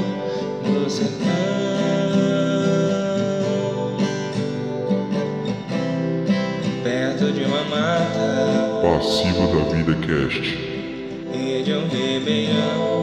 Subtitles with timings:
[0.73, 1.25] no sertão,
[6.83, 10.59] perto de uma mata Passivo da Vida Cast.
[11.33, 12.94] e de um ribeirão.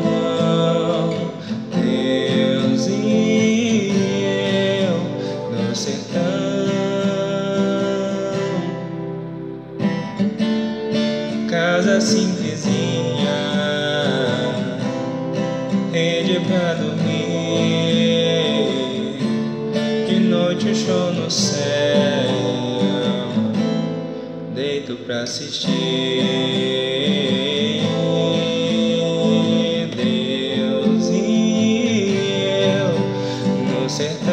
[25.12, 25.68] Pra assistir.
[29.94, 32.16] Deus e
[32.72, 32.94] eu
[33.74, 34.32] no sertão.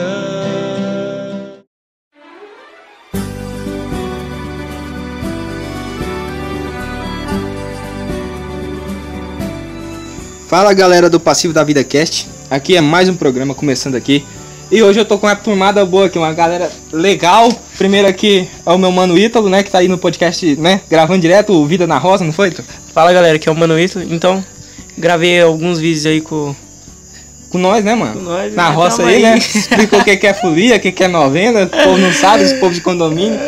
[10.46, 14.24] Fala galera do Passivo da Vida Cast, aqui é mais um programa começando aqui
[14.70, 17.50] e hoje eu tô com uma turmada boa aqui, uma galera legal.
[17.78, 21.20] Primeiro aqui é o meu mano Ítalo, né, que tá aí no podcast, né, gravando
[21.20, 22.68] direto o Vida na Rosa, não foi, Ítalo?
[22.92, 24.00] Fala galera, aqui é o Manuito.
[24.00, 24.44] Então,
[24.96, 26.54] gravei alguns vídeos aí com.
[27.48, 28.14] Com nós, né, mano?
[28.14, 29.22] Com nós, Na né, roça aí, aí.
[29.22, 29.38] né?
[29.38, 32.44] Explicou o que que é folia, o que que é novena, o povo não sabe,
[32.44, 33.38] esse povo de condomínio.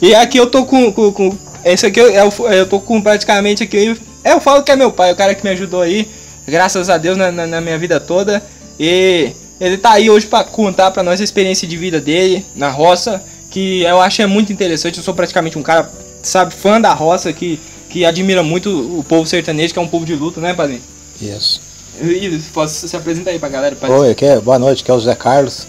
[0.00, 0.92] E aqui eu tô com.
[0.92, 3.96] com, com esse aqui eu, eu, eu tô com praticamente aqui.
[4.24, 6.08] Eu falo que é meu pai, o cara que me ajudou aí,
[6.46, 8.40] graças a Deus, na, na, na minha vida toda.
[8.78, 12.70] E ele tá aí hoje pra contar pra nós a experiência de vida dele na
[12.70, 14.98] roça, que eu acho é muito interessante.
[14.98, 15.90] Eu sou praticamente um cara,
[16.22, 20.06] sabe, fã da roça, que, que admira muito o povo sertanejo, que é um povo
[20.06, 20.82] de luta, né, padrinho?
[21.20, 21.60] Isso.
[22.00, 24.02] E posso se apresentar aí pra galera, padrinho?
[24.02, 25.66] Oi, aqui é, boa noite, aqui é o José Carlos.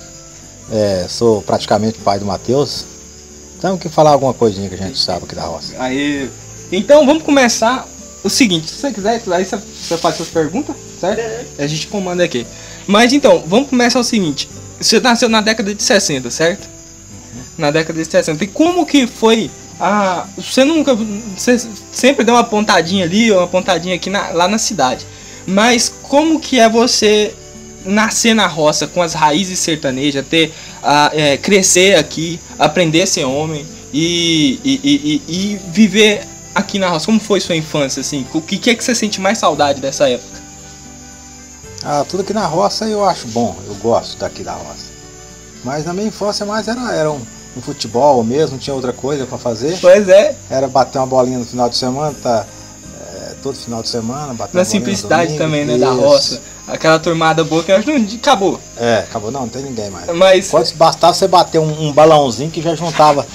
[0.72, 2.86] É, sou praticamente pai do Matheus.
[3.60, 5.74] Temos que falar alguma coisinha que a gente sabe aqui da roça.
[5.80, 6.30] Aí.
[6.72, 7.88] Então vamos começar
[8.24, 11.22] o seguinte, se você quiser, aí você, você faz suas perguntas, certo?
[11.58, 12.46] A gente comanda aqui.
[12.88, 14.50] Mas então, vamos começar o seguinte.
[14.80, 16.68] Você nasceu na década de 60, certo?
[17.58, 18.44] Na década de 60.
[18.44, 19.50] E como que foi
[19.80, 20.26] a.
[20.38, 20.96] Você nunca.
[21.38, 21.58] Você
[21.92, 25.06] sempre deu uma pontadinha ali, uma pontadinha aqui na- lá na cidade.
[25.46, 27.34] Mas como que é você
[27.86, 30.52] nascer na roça com as raízes sertanejas, ter,
[30.84, 36.24] a, é, crescer aqui, aprender a ser homem e, e, e- e viver
[36.54, 37.06] aqui na roça?
[37.06, 38.26] Como foi sua infância, assim?
[38.34, 40.40] O que, é que você sente mais saudade dessa época?
[41.84, 44.90] Ah, tudo aqui na roça eu acho bom, eu gosto daqui da roça.
[45.64, 47.22] Mas na minha infância mais era, era um,
[47.56, 49.78] um futebol mesmo, não tinha outra coisa pra fazer.
[49.80, 52.46] Pois é, Era bater uma bolinha no final de semana, tá?
[53.14, 55.44] é, todo final de semana, bater na simplicidade domingo.
[55.44, 56.02] também, né, da Isso.
[56.02, 56.42] roça.
[56.68, 58.60] Aquela turmada boa que eu acho que não- acabou.
[58.78, 60.06] É, acabou, não, não tem ninguém mais.
[60.16, 63.26] Mas, Quando bastava você bater um, um balãozinho que já juntava.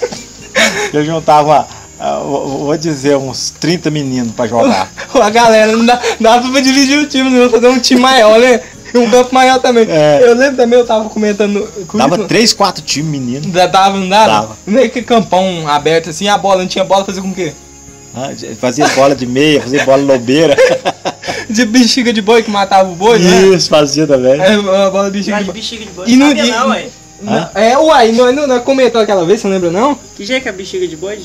[0.92, 1.66] já juntava,
[2.00, 4.90] vou vou dizer, uns 30 meninos pra jogar.
[5.14, 8.60] a galera, não dá, dá pra dividir o time, não, fazer um time maior, né?
[8.94, 9.86] Um campo maior também.
[9.88, 10.18] É.
[10.22, 12.28] Eu lembro também, eu tava comentando com Dava Ítalo.
[12.28, 13.46] 3, 4 times meninos.
[13.46, 14.26] Da- Dava, não dava?
[14.32, 14.58] Dava.
[14.66, 17.52] Meio que campão aberto assim, a bola não tinha bola, fazia com o quê?
[18.12, 18.30] Ah,
[18.60, 20.56] Fazia bola de meia, fazia bola lobeira.
[21.48, 23.46] De bexiga de boi que matava o boi, né?
[23.56, 24.40] Isso, fazia também.
[24.40, 25.54] É, a bola de bexiga de Mas de boi.
[25.54, 26.04] bexiga de boi.
[26.08, 26.86] E não no- sabia e- não, ué.
[27.22, 29.94] Não, É, uai, não, não, não comentou aquela vez, você não lembra não?
[30.16, 31.20] Que jeito que é bexiga de boi?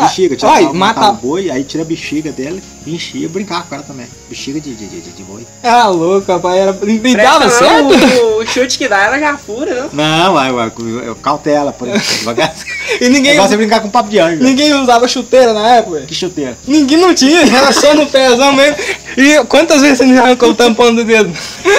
[0.00, 0.28] Gente?
[0.28, 1.18] Bexiga, Uai, que matar o mata.
[1.20, 4.06] boi, aí tira a bexiga dele e enchia, brincava com ela também.
[4.28, 5.46] Bexiga de, de, de, de- boi.
[5.62, 6.78] Ah, louco, rapaz, era.
[6.86, 7.88] E dava certo?
[8.24, 9.90] O, o chute que dá, ela já fura, não?
[9.92, 10.72] Não, uai, uai,
[11.04, 12.06] eu cautela, por exemplo.
[12.18, 12.54] Devagar.
[13.00, 14.42] E ninguém, é brincar com papo de anjo.
[14.42, 16.02] ninguém usava chuteira na época.
[16.02, 16.56] Que chuteira.
[16.66, 18.76] Ninguém não tinha, era só no pezão mesmo.
[19.16, 21.32] E quantas vezes você não arrancou o tampão do dedo?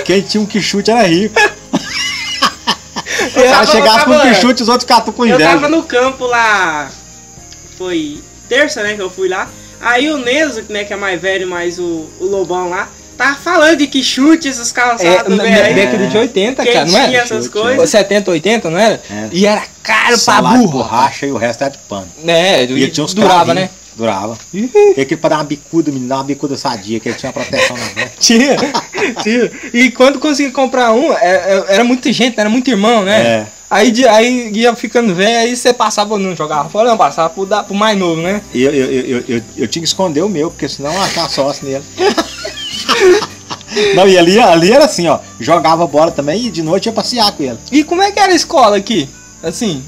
[0.03, 1.35] Quem tinha um que chute era rico.
[3.35, 5.51] Eu Ela chegasse eu com um que chute, os outros catam com Eu inveja.
[5.51, 6.89] tava no campo lá.
[7.77, 8.19] Foi
[8.49, 8.93] terça, né?
[8.95, 9.49] Que eu fui lá.
[9.81, 12.87] Aí o Neso, né, que é mais velho, mais o, o Lobão lá,
[13.17, 15.75] tava falando de que chute esses É, calçados, na velho.
[15.75, 17.17] década de 80, Quem cara, não tinha era?
[17.17, 17.89] essas Chute, coisas?
[17.89, 19.01] 70, 80, não era?
[19.09, 19.29] É.
[19.31, 20.77] E era caro pra Salário de burro.
[20.79, 22.07] borracha e o resto era de pano.
[22.25, 23.69] É, E tinha uns durava, né?
[23.95, 24.37] Durava.
[24.53, 24.69] E
[25.01, 27.77] aquele pra dar uma bicuda, me dar uma bicuda sadia, que ele tinha uma proteção
[27.77, 28.09] na mão.
[28.19, 28.55] Tinha,
[29.23, 29.51] tinha.
[29.73, 33.21] E quando consegui comprar um, é- é- era muita gente, era muito irmão, né?
[33.21, 33.47] É.
[33.75, 37.63] Aí, aí ia ficando velho, aí você passava, não jogava fora, não, passava pro, da-
[37.63, 38.41] pro mais novo, né?
[38.53, 41.29] Eu, eu, eu, eu, eu tinha que esconder o meu, porque senão eu ia achar
[41.29, 41.83] sócio nele.
[43.93, 45.19] Não, e ali, ali era assim, ó.
[45.39, 47.57] Jogava bola também e de noite ia passear com ele.
[47.71, 49.09] E como é que era a escola aqui?
[49.43, 49.83] Assim,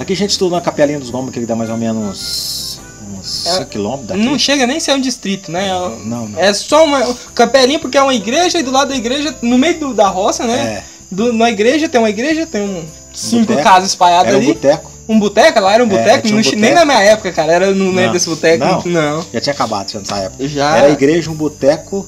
[0.00, 2.80] Aqui a gente estudou na Capelinha dos Gomes, que dá mais ou menos
[3.16, 4.20] uns É, 5 quilômetros daqui.
[4.24, 5.68] não chega nem a ser um distrito, né?
[6.04, 6.40] não, não.
[6.40, 9.78] É só uma capelinha porque é uma igreja e do lado da igreja, no meio
[9.78, 10.58] do- da roça, né?
[10.58, 10.84] É.
[11.08, 12.84] Do, na igreja tem uma igreja, tem um,
[13.14, 13.62] cinco Boteco.
[13.68, 14.54] casas espalhadas Era um ali.
[14.54, 14.90] boteco.
[15.08, 15.60] Um boteco?
[15.60, 16.22] Lá era um É, boteco?
[16.26, 16.60] tinha um Não tinha- boteco.
[16.60, 17.52] Nem na minha época, cara.
[17.52, 18.12] Era, não lembro Não.
[18.12, 18.64] desse boteco.
[18.64, 18.82] Não?
[18.86, 19.26] Não.
[19.32, 20.48] Já tinha acabado já nessa época.
[20.48, 20.76] Já.
[20.76, 22.06] Era a igreja, um boteco,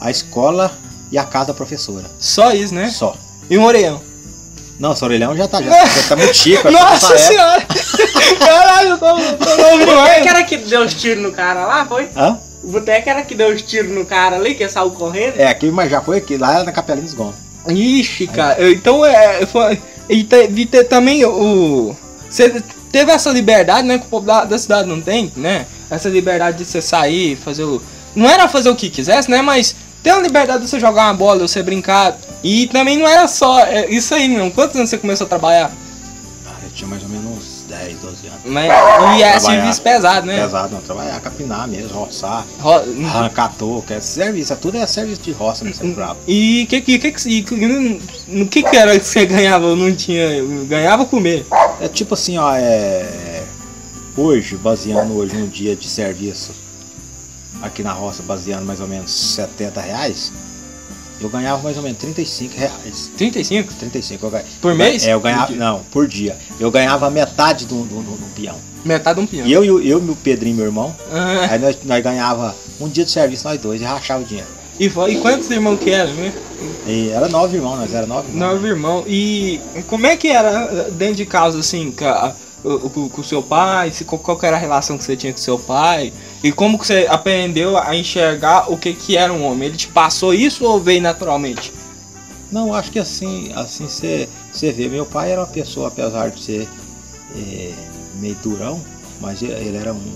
[0.00, 0.72] a escola
[1.10, 2.04] e a casa da professora.
[2.18, 2.88] Só isso, né?
[2.90, 3.14] Só.
[3.48, 4.00] E um orelhão.
[4.78, 6.68] Não, esse orelhão já tá, já, já tá muito chico.
[6.70, 7.18] Nossa nessa época.
[7.18, 7.66] senhora!
[8.38, 11.86] Caralho, eu tô, tô ouvindo O boteco era que deu os tiros no cara lá,
[11.86, 12.08] foi?
[12.16, 12.38] Hã?
[12.64, 15.38] O boteco era que deu os tiros no cara ali, que saiu correndo.
[15.38, 17.34] É, aqui, mas já foi aqui, lá era na Capelinha dos Gomes.
[17.68, 18.70] Ixi, cara.
[18.72, 19.46] Então é.
[19.46, 21.94] Foi, e te- e te- também o.
[22.28, 23.98] Você teve essa liberdade, né?
[23.98, 25.66] Que o povo da, da cidade não tem, né?
[25.90, 27.80] Essa liberdade de você sair, fazer o.
[28.14, 29.40] Não era fazer o que quisesse, né?
[29.42, 32.16] Mas ter a liberdade de você jogar uma bola, você brincar.
[32.42, 34.50] E também não era só é, isso aí, não.
[34.50, 35.70] Quantos anos você começou a trabalhar?
[36.46, 37.11] Ah, eu tinha mais ou menos
[37.84, 38.40] 10, 12 anos.
[38.44, 38.72] Mas, e é
[39.32, 39.40] Trabalhar.
[39.40, 40.40] serviço pesado, né?
[40.42, 45.22] Pesado, não, trabalhar, capinar mesmo, roçar, Ro- arrancar touca, é serviço, é tudo é serviço
[45.22, 45.72] de roça, né?
[45.72, 46.18] Sempre bravo.
[46.26, 49.74] E que que, que, que, que- no- no que que era que você ganhava?
[49.74, 50.26] Não tinha.
[50.66, 51.46] Ganhava comer.
[51.80, 53.42] É tipo assim, ó, é.
[54.16, 56.50] Hoje, baseando hoje num dia de serviço
[57.62, 60.32] aqui na roça, baseando mais ou menos 70 reais,
[61.26, 63.10] eu ganhava mais ou menos 35 reais.
[63.16, 63.74] 35?
[63.74, 64.48] 35 eu ganhava.
[64.60, 65.06] Por mês?
[65.06, 65.46] É, eu ganhava.
[65.46, 65.56] Por?
[65.56, 66.36] Não, por dia.
[66.60, 68.56] Eu ganhava metade do, do, do- do peão.
[68.84, 69.46] Metade de um pinhão.
[69.46, 72.88] E eu e eu, e o Pedrinho, meu irmão, Ah, aí nós, nós ganhava um
[72.88, 74.48] dia de serviço, nós dois, e rachava o dinheiro.
[74.80, 76.32] e, e quantos irmãos que eram, né?
[76.86, 78.52] E era nove irmãos, nós era nove irmãos.
[78.54, 79.04] Nove irmãos.
[79.06, 83.90] E como é que era dentro de casa, assim, com, a- o- com- seu pai?
[83.90, 86.12] Se, qual, era a relação que você tinha com seu pai?
[86.42, 89.68] E como que você aprendeu a enxergar o que, que era um homem?
[89.68, 91.72] Ele te passou isso ou veio naturalmente?
[92.50, 94.88] Não, acho que assim, assim você você vê.
[94.88, 96.68] Meu pai era uma pessoa, apesar de ser
[97.36, 97.72] é,
[98.20, 98.80] meio durão,
[99.20, 100.12] mas ele, era um,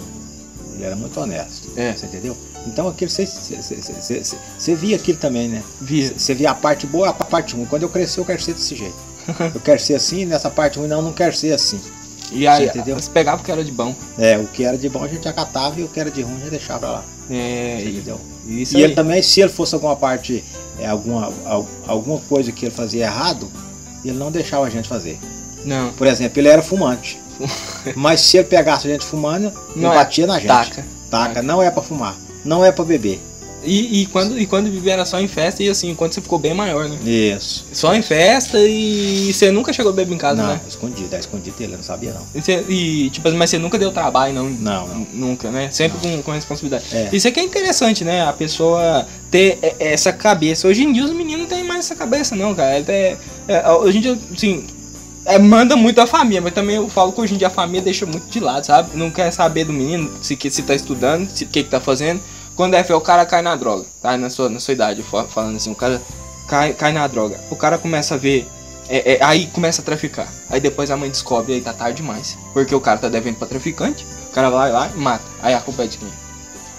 [0.75, 1.71] ele era muito honesto.
[1.77, 1.93] É.
[1.95, 2.37] Você entendeu?
[2.67, 5.63] Então aquilo você, você, você, você- você- você via aquilo também, né?
[5.81, 6.13] Via.
[6.19, 7.65] Você via a parte boa a parte ruim.
[7.65, 9.07] Quando eu crescer, eu quero ser desse jeito.
[9.55, 11.81] Eu quero ser assim, nessa parte ruim, não, não quero ser assim.
[12.33, 12.97] E aí, Você entendeu?
[12.99, 13.95] você pegava o que era de bom.
[14.19, 16.37] É, o que era de bom a gente acatava e o que era de ruim
[16.37, 17.05] a gente deixava pra lá.
[17.31, 18.21] É, Você entendeu?
[18.47, 18.83] E aí.
[18.83, 20.45] ele também, se ele fosse alguma parte,
[20.79, 23.51] é, alguma, al- alguma coisa que ele fazia errado,
[24.05, 25.19] ele não deixava a gente fazer.
[25.65, 27.19] Não, Por exemplo, ele era fumante.
[27.95, 29.97] Mas se ele pegasse a gente fumando, ele Não é.
[29.97, 30.47] batia na gente.
[30.49, 30.85] taca.
[31.11, 33.21] Taca, não é pra fumar, não é pra beber.
[33.67, 36.55] E, e quando, e quando era só em festa e assim, quando você ficou bem
[36.55, 36.97] maior, né?
[37.05, 37.67] Isso.
[37.73, 40.61] Só em festa e você nunca chegou a beber em casa, não, né?
[40.69, 42.23] escondido, é escondido ele, não sabia não.
[42.35, 44.49] E, você- e, tipo assim, mas você nunca deu trabalho, não?
[44.49, 45.07] Não, não.
[45.13, 45.69] Nunca, né?
[45.73, 46.85] Sempre com, com responsabilidade.
[46.93, 47.09] É.
[47.13, 48.23] Isso aqui é interessante, né?
[48.27, 50.69] A pessoa ter essa cabeça.
[50.69, 52.77] Hoje em dia os meninos não têm mais essa cabeça, não, cara.
[52.89, 53.17] É,
[53.49, 54.65] é, hoje em dia, assim,
[55.25, 57.83] é, manda muito a família, mas também eu falo que hoje em dia a família
[57.83, 58.97] deixa muito de lado, sabe?
[58.97, 61.81] Não quer saber do menino, se, que, se tá estudando, se o que, que tá
[61.81, 62.21] fazendo.
[62.57, 64.17] Quando é fé, o cara cai na droga, tá?
[64.17, 66.01] Na sua, na sua idade, fa- falando assim, o cara
[66.49, 67.39] cai, cai na droga.
[67.51, 68.49] O cara começa a ver.
[68.89, 70.27] é, é, aí começa a traficar.
[70.49, 72.37] Aí depois a mãe descobre aí tá tarde demais.
[72.55, 75.25] Porque o cara tá devendo pra traficante, o cara vai lá e mata.
[75.43, 76.09] Aí a culpa é de quem?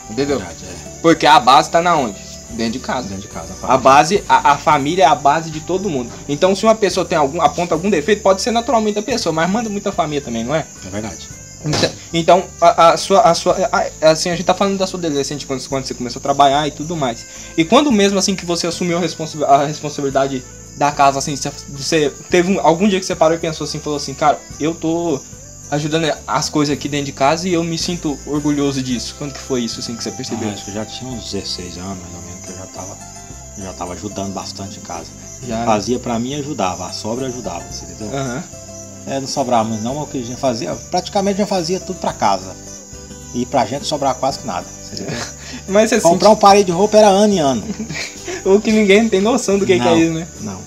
[0.09, 0.39] Entendeu?
[0.39, 0.99] Verdade, é.
[1.01, 2.17] Porque a base tá na onde?
[2.51, 3.09] Dentro de casa.
[3.09, 3.53] Dentro de casa.
[3.61, 6.09] A base, a, a família é a base de todo mundo.
[6.29, 9.49] Então, se uma pessoa tem algum, aponta algum defeito, pode ser naturalmente a pessoa, mas
[9.49, 10.65] manda muita família também, não é?
[10.85, 11.27] É verdade.
[11.67, 14.99] Então, então a, a sua, a sua, a- assim, a gente tá falando da sua
[14.99, 17.25] adolescente quando, quando você começou a trabalhar e tudo mais.
[17.57, 20.43] E quando mesmo assim que você assumiu a, responsa- a responsabilidade
[20.77, 21.35] da casa, assim,
[21.69, 24.73] você, teve um- algum dia que você parou e pensou assim, falou assim, cara, eu
[24.75, 25.19] tô
[25.71, 29.15] ajudando as coisas aqui dentro de casa e eu me sinto orgulhoso disso.
[29.17, 30.49] Quando que foi isso assim que você percebeu?
[30.49, 32.65] Ah, acho que eu já tinha uns 16 anos, mais ou menos, que eu já
[32.67, 32.97] tava,
[33.57, 35.07] já tava ajudando bastante em casa.
[35.45, 35.65] Já.
[35.65, 38.15] Fazia pra mim e ajudava, a sobra ajudava, você entendeu?
[38.17, 38.43] Aham.
[39.07, 41.97] É, não sobrava muito não, mas o que a gente fazia, praticamente já fazia tudo
[41.97, 42.53] pra casa.
[43.33, 44.65] E pra gente sobrava quase que nada.
[45.67, 47.63] Mas assim, Comprar um parede de roupa era ano em ano.
[48.45, 49.91] o que ninguém tem noção do que, que Não.
[49.93, 50.27] é isso, né?
[50.41, 50.59] Não.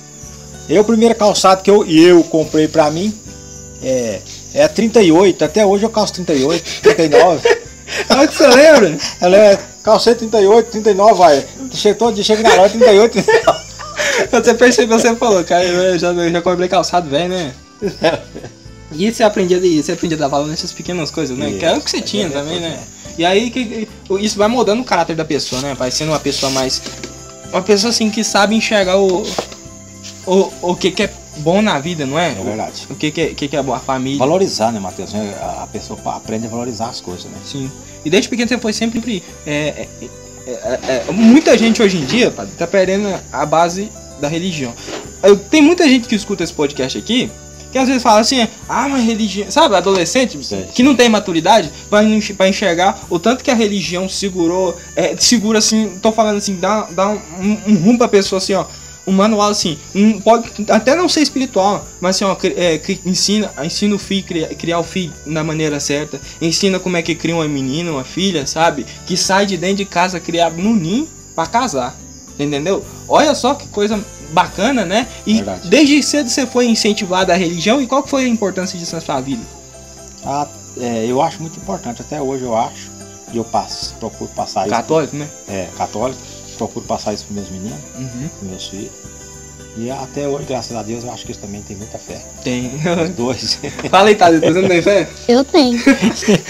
[0.69, 3.15] Eu, o primeiro calçado que eu, eu comprei pra mim
[3.83, 4.21] é,
[4.55, 5.45] é 38.
[5.45, 7.61] Até hoje eu calço 38, 39.
[8.09, 8.97] Ah, que você lembra?
[9.21, 11.47] Ela é, calcei 38, 39, vai.
[11.73, 13.61] Chega todo dia, chega na loja, 38, 39.
[14.29, 17.55] Quando você percebeu, você falou, cara, eu já, eu já comprei calçado velho, né?
[18.93, 21.53] E você aprendia, você aprendia a dar valor nessas pequenas coisas, né?
[21.59, 22.81] Que era o que você Isso, tinha é, também, né?
[23.17, 23.89] E aí que,
[24.21, 25.75] isso vai mudando o caráter da pessoa, né?
[25.75, 26.83] Vai sendo uma pessoa mais.
[27.53, 29.25] Uma pessoa assim que sabe enxergar o.
[30.27, 32.31] O, o que, que é bom na vida, não é?
[32.31, 32.87] É verdade.
[32.91, 34.19] O que, que, é, que, que é bom, a família.
[34.19, 35.15] Valorizar, né, Matheus?
[35.15, 37.39] É, A pessoa aprende a valorizar as coisas, né?
[37.45, 37.71] Sim.
[38.05, 39.23] E desde pequeno você foi sempre.
[39.47, 39.89] é, é,
[40.47, 44.75] é, é, muita gente hoje em dia, tá perdendo a base da religião.
[45.51, 47.31] Tem muita gente que escuta esse podcast aqui.
[47.73, 49.51] Que às vezes fala assim, ah, mas religião.
[49.51, 50.65] Sabe, adolescente Sei.
[50.75, 54.77] que não tem maturidade pra enxergar o tanto que a religião segurou.
[54.97, 58.65] é, segura assim, tô falando assim, dá, dá um, um rumo pra pessoa assim, ó.
[59.07, 63.51] um manual assim, um- pode até não ser espiritual, mas assim, ó, é, que ensina,
[63.65, 67.35] ensina o filho, criar, criar o filho da maneira certa, ensina como é que cria
[67.35, 68.85] uma menina, uma filha, sabe?
[69.07, 71.97] Que sai de dentro de casa criado no ninho pra casar,
[72.39, 72.85] entendeu?
[73.09, 73.99] Olha só que coisa
[74.33, 75.07] bacana, né?
[75.27, 75.69] E Verdade.
[75.69, 79.21] desde cedo você foi incentivado à religião e qual foi a importância disso na sua
[79.21, 79.43] vida?
[80.25, 80.47] Ah,
[80.79, 82.91] é, eu acho muito importante, até hoje eu acho.
[83.33, 84.71] E eu passo, procuro passar isso.
[84.71, 85.29] Católico, né?
[85.49, 86.21] É, católico.
[86.59, 88.29] Procuro passar isso para meus meninos, Uhum.
[88.43, 88.91] meus filhos.
[89.83, 92.21] E até hoje, graças a Deus, eu acho que eles também têm muita fé.
[92.45, 92.71] Tem.
[93.03, 93.59] Os dois.
[93.91, 95.09] Fala aí, Thalita, você não tem fé?
[95.27, 95.81] Eu tenho.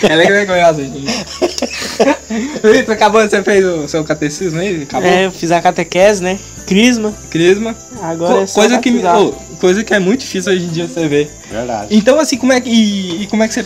[0.02, 1.06] Ela é vergonhosa, gente.
[2.60, 4.82] Vitor, acabou, você fez o seu catecismo aí?
[4.82, 5.08] Acabou?
[5.08, 6.40] É, eu fiz a catequese, né?
[6.66, 7.14] Crisma.
[7.30, 7.76] Crisma.
[8.02, 10.88] Agora Co- é só coisa, que, ô, coisa que é muito difícil hoje em dia
[10.88, 11.30] você ver.
[11.49, 11.96] Verdade.
[11.96, 12.68] Então, assim, como é que.
[12.68, 13.64] E, e como é que você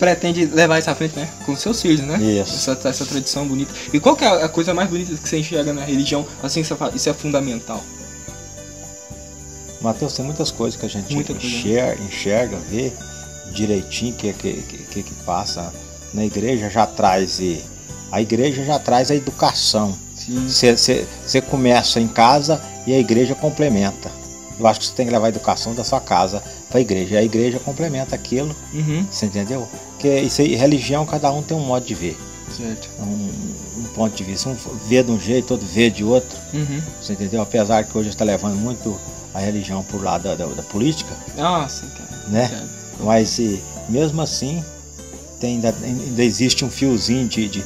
[0.00, 1.28] pretende levar isso à frente, né?
[1.44, 2.18] Com seus filhos, né?
[2.20, 2.70] Isso.
[2.70, 3.72] Essa, essa tradição bonita.
[3.92, 6.26] E qual que é a coisa mais bonita que você enxerga na religião?
[6.42, 7.84] Assim, você fala, isso é fundamental.
[9.80, 12.92] Mateus, tem muitas coisas que a gente Muita enxerga, enxerga, vê
[13.52, 15.72] direitinho que, que, que, que, que passa.
[16.14, 17.38] Na igreja já traz.
[17.40, 17.62] e-
[18.10, 19.96] A igreja já traz a educação.
[20.48, 24.10] Você começa em casa e a igreja complementa.
[24.58, 27.14] Eu acho que você tem que levar a educação da sua casa para a igreja.
[27.14, 29.04] E a igreja complementa aquilo, Uhum.
[29.10, 29.68] você entendeu?
[29.92, 32.16] Porque isso aí, religião, cada um tem um modo de ver,
[32.56, 32.88] Certo.
[32.98, 33.30] um,
[33.80, 34.48] um ponto de vista.
[34.48, 34.56] Um
[34.88, 36.80] vê de um jeito, outro vê de outro, Uhum.
[37.02, 37.42] você entendeu?
[37.42, 38.98] Apesar que hoje está levando muito
[39.36, 42.22] a religião por lado da, da- da política, Nossa, cara.
[42.28, 42.48] né?
[42.48, 42.64] Cara.
[43.00, 44.64] Mas e, mesmo assim,
[45.38, 47.64] tem, ainda, ainda existe um fiozinho de, de,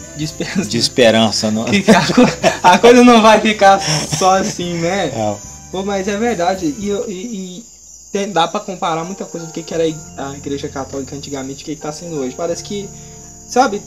[0.69, 1.51] de esperança.
[1.51, 1.65] No...
[1.67, 5.11] Que a, co- a coisa não vai ficar só assim, né?
[5.15, 5.37] É,
[5.71, 6.67] Pô, mas é verdade.
[6.67, 7.13] E, e-
[7.59, 7.65] e
[8.11, 11.63] tem- dá pra comparar muita coisa do que, que era a igreja católica antigamente e
[11.63, 12.35] o que, que tá sendo hoje.
[12.37, 12.89] Parece que,
[13.49, 13.81] sabe,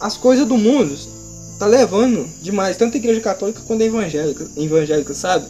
[0.00, 0.94] as coisas do mundo
[1.58, 5.46] tá levando demais, tanto a igreja católica quanto a evangélica, evangélica sabe?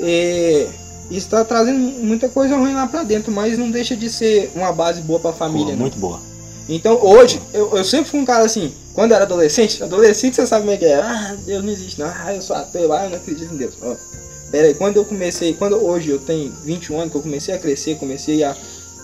[0.00, 0.66] E
[1.10, 4.72] isso tá trazendo muita coisa ruim lá pra dentro, mas não deixa de ser uma
[4.72, 5.80] base boa pra família, boa, né?
[5.80, 6.20] muito boa.
[6.68, 10.46] Então hoje, eu, eu sempre fui um cara assim, quando eu era adolescente, adolescente você
[10.46, 13.04] sabe como é que é, ah, Deus não existe não, ah, eu sou ateu, ah,
[13.04, 13.74] eu não acredito em Deus.
[13.80, 13.96] Ó,
[14.50, 17.58] pera aí, quando eu comecei, quando hoje eu tenho 21 anos, que eu comecei a
[17.58, 18.54] crescer, comecei a,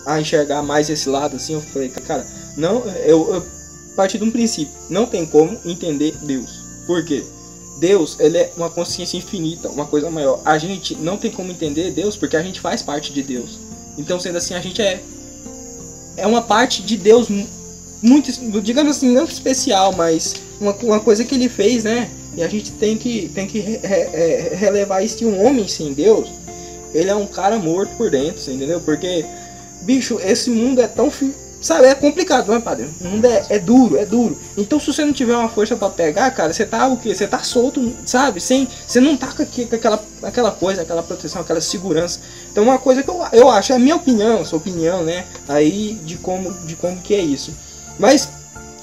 [0.05, 3.43] a enxergar mais esse lado assim, eu falei, cara, não, eu, eu
[3.95, 6.63] parti de um princípio, não tem como entender Deus.
[6.85, 7.23] Por quê?
[7.79, 10.41] Deus, ele é uma consciência infinita, uma coisa maior.
[10.45, 13.59] A gente não tem como entender Deus porque a gente faz parte de Deus.
[13.97, 15.01] Então, sendo assim, a gente é
[16.17, 17.47] é uma parte de Deus mu-
[18.01, 22.09] muito, digamos assim, não especial, mas uma, uma coisa que ele fez, né?
[22.37, 25.67] E a gente tem que, tem que re- re- é, relevar isso que um homem
[25.67, 26.29] sem Deus,
[26.93, 28.79] ele é um cara morto por dentro, entendeu?
[28.79, 29.25] Porque,
[29.81, 31.11] bicho, esse mundo é tão.
[31.65, 32.87] Sabe, é complicado, não é, padre?
[33.01, 34.37] O mundo é, é duro, é duro.
[34.55, 37.15] Então, se você não tiver uma força pra pegar, cara, você tá o quê?
[37.15, 38.39] Você tá solto, sabe?
[38.39, 39.41] Sem, você não tá com
[39.75, 42.19] aquela, aquela coisa, aquela proteção, aquela segurança.
[42.51, 45.25] Então, uma coisa que eu, eu acho, é a minha opinião, sua opinião, né?
[45.47, 47.51] Aí, de como, de como que é isso.
[47.97, 48.29] Mas,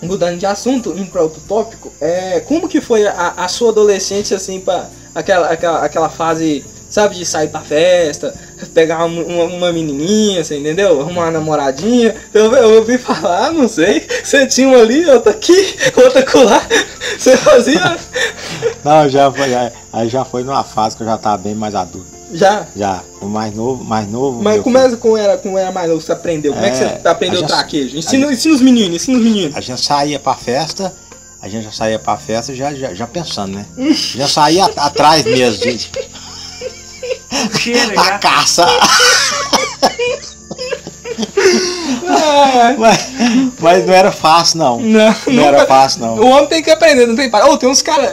[0.03, 4.37] mudando de assunto, indo para outro tópico, é, como que foi a, a sua adolescência,
[4.37, 8.35] assim, para aquela, aquela, aquela fase, sabe, de sair pra festa,
[8.75, 11.01] pegar uma, uma, uma menininha, você entendeu?
[11.01, 12.15] Arrumar uma namoradinha.
[12.35, 16.67] Eu, eu ouvi falar, não sei, você tinha uma ali, outra aqui, outra colar.
[17.19, 17.99] Você fazia?
[18.85, 21.75] Não, já foi, aí- aí já foi numa fase que eu já tava bem mais
[21.75, 22.07] adulto.
[22.33, 22.67] Já.
[22.75, 24.43] Já, o mais novo, mais novo.
[24.43, 26.53] Mas começa com era, com era mais novo, você aprendeu.
[26.53, 27.97] Como é, que É, você aprendeu a o gente- traquejo?
[27.97, 29.57] Ensina, gente- ensina os meninos, ensina os meninos.
[29.57, 30.93] A gente saía pra festa,
[31.41, 33.67] a gente já saía pra festa já, já, já pensando, né?
[33.95, 35.91] Já saía at- atrás mesmo, gente.
[37.59, 38.19] Cheira, A já.
[38.19, 38.67] caça.
[42.07, 43.09] Ah, Mas,
[43.61, 44.81] mas não era fácil, não.
[44.81, 46.15] não, Não era fácil, não.
[46.19, 47.47] O homem tem que aprender, não tem para.
[47.47, 48.13] Ou tem uns caras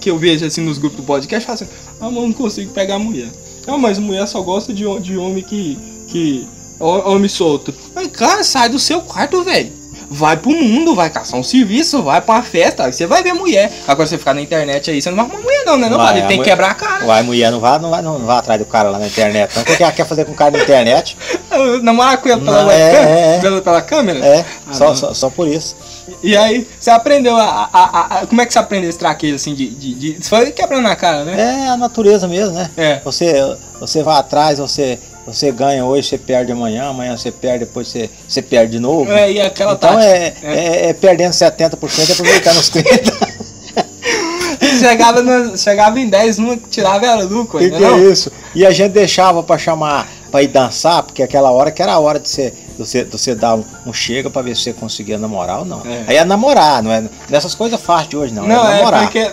[0.00, 1.68] que eu vejo assim nos grupos do podcast falam assim,
[2.00, 3.28] ah, mano, não consigo pegar mulher.
[3.66, 5.78] Ah, mas mulher só gosta de, de homem que.
[6.08, 6.46] que.
[6.78, 7.74] ho- homem solto.
[7.94, 9.72] Mas, cara, sai do seu quarto, velho.
[10.08, 13.32] Vai pro mundo, vai caçar um serviço, vai pra uma festa, aí você vai ver
[13.32, 13.72] mulher.
[13.88, 15.88] Agora você ficar na internet aí, você não vai arrumar mulher, não, né?
[15.88, 17.04] Não, Vai, vale, a tem que mulher- quebrar a cara.
[17.06, 19.54] Uai, mulher não vai, não vai, não vai atrás do cara lá na internet.
[19.56, 19.62] Não.
[19.62, 21.16] O que que ela quer fazer com o cara na internet?
[21.82, 22.98] Namorar com ele pela Não, webcam?
[23.00, 23.40] é, é.
[23.40, 24.18] Pela, pela câmera?
[24.24, 25.74] É, Ah, só, só, só por isso.
[26.22, 29.34] E aí, você aprendeu a, a- a- a- Como é que você aprendeu esse traquejo
[29.34, 29.68] assim de.
[29.68, 31.64] de, de você foi quebrando na cara, né?
[31.66, 32.70] É a natureza mesmo, né?
[32.76, 33.00] É.
[33.04, 33.34] Você,
[33.80, 38.08] você vai atrás, você, você ganha hoje, você perde amanhã, amanhã você perde, depois você,
[38.28, 39.10] você perde de novo.
[39.10, 40.06] É, e aquela então tática.
[40.06, 40.88] é, é.
[40.90, 43.36] é perdendo 70% e aproveitando os 30%.
[44.78, 48.12] Chegava, no- chegava em 10, uma tirava ela lucro, que ainda que é não?
[48.12, 48.30] isso?
[48.54, 51.98] E a gente deixava pra chamar, pra ir dançar, porque aquela hora que era a
[51.98, 55.60] hora de você Você, você dá um, um chega pra ver se você conseguia namorar
[55.60, 55.80] ou não.
[55.86, 56.04] É.
[56.08, 58.46] Aí é namorar, não é nessas coisas fáceis de hoje, não.
[58.46, 59.02] Não, é é namorar.
[59.10, 59.30] porque.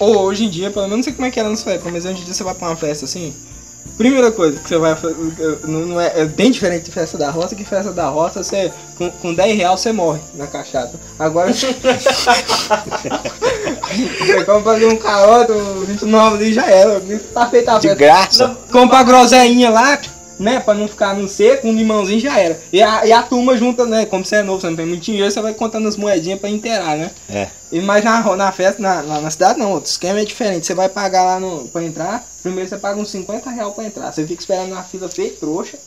[0.00, 1.90] Ou hoje em dia, pelo menos não sei como é que era na sua época,
[1.92, 3.32] mas hoje em dia você vai pra uma festa assim.
[3.96, 5.14] Primeira coisa que você vai fazer.
[5.64, 8.72] Não, é, é bem diferente de festa da roça, que festa da roça você.
[8.96, 10.92] Com, com 10 reais você morre na cachaça.
[11.18, 11.52] Agora.
[11.52, 11.74] você
[14.44, 17.00] compra fazer um caroto, um 29 ali já era.
[17.34, 17.94] Tá feita a De festa.
[17.96, 18.56] graça.
[18.72, 19.98] Compra a groselhinha lá,
[20.40, 20.58] né?
[20.58, 22.58] Pra não ficar no seco, um limãozinho já era.
[22.72, 24.06] E a, e a turma junta, né?
[24.06, 26.50] Como você é novo, você não tem muito dinheiro, você vai contando as moedinhas pra
[26.50, 27.10] inteirar, né?
[27.28, 27.48] É.
[27.70, 30.66] E mas na, na festa, na, na, na cidade não, o esquema é diferente.
[30.66, 34.12] Você vai pagar lá no, pra entrar, primeiro você paga uns 50 reais pra entrar.
[34.12, 35.78] Você fica esperando na fila feio trouxa.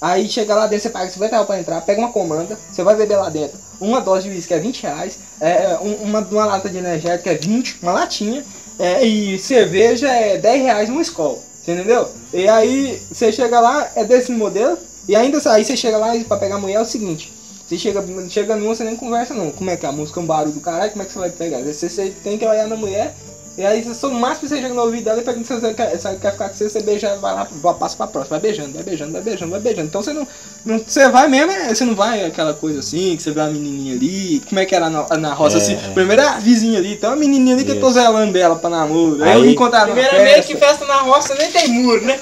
[0.00, 2.94] Aí chega lá dentro, você paga 50 reais pra entrar, pega uma comanda, você vai
[2.94, 3.58] beber lá dentro.
[3.80, 7.34] Uma dose de uísque é 20 reais, é, um- uma, uma lata de energética é
[7.36, 8.44] 20, uma latinha,
[8.78, 12.08] é, e cerveja é 10 reais uma escola, entendeu?
[12.32, 14.78] E aí você chega lá, é desse modelo,
[15.08, 17.32] e ainda aí você chega lá pra pegar a mulher é o seguinte.
[17.66, 19.50] Você chega, chega numa, você nem conversa não.
[19.50, 21.18] Como é que é a música é um barulho do caralho, como é que você
[21.18, 21.62] vai pegar?
[21.62, 23.14] Você, você tem que olhar na mulher,
[23.56, 25.96] e aí você, no máximo você chega no ouvido dela e pergunta se você quer,
[25.98, 28.72] se ela quer ficar com você, você beija, vai lá, passa pra próxima, vai beijando,
[28.72, 29.86] vai beijando, vai beijando, vai beijando.
[29.86, 30.26] Então você não,
[30.64, 33.50] não você vai mesmo, é, você não vai aquela coisa assim, que você vê uma
[33.50, 35.92] menininha ali, como é que era na, na roça É, assim, é.
[35.94, 37.94] primeiro é a vizinha ali, então a menininha ali que eu tô Isso.
[37.94, 41.50] zelando dela pra namoro, aí, eu Aí- me encontrar Primeiramente que festa na roça nem
[41.52, 42.18] tem muro, né?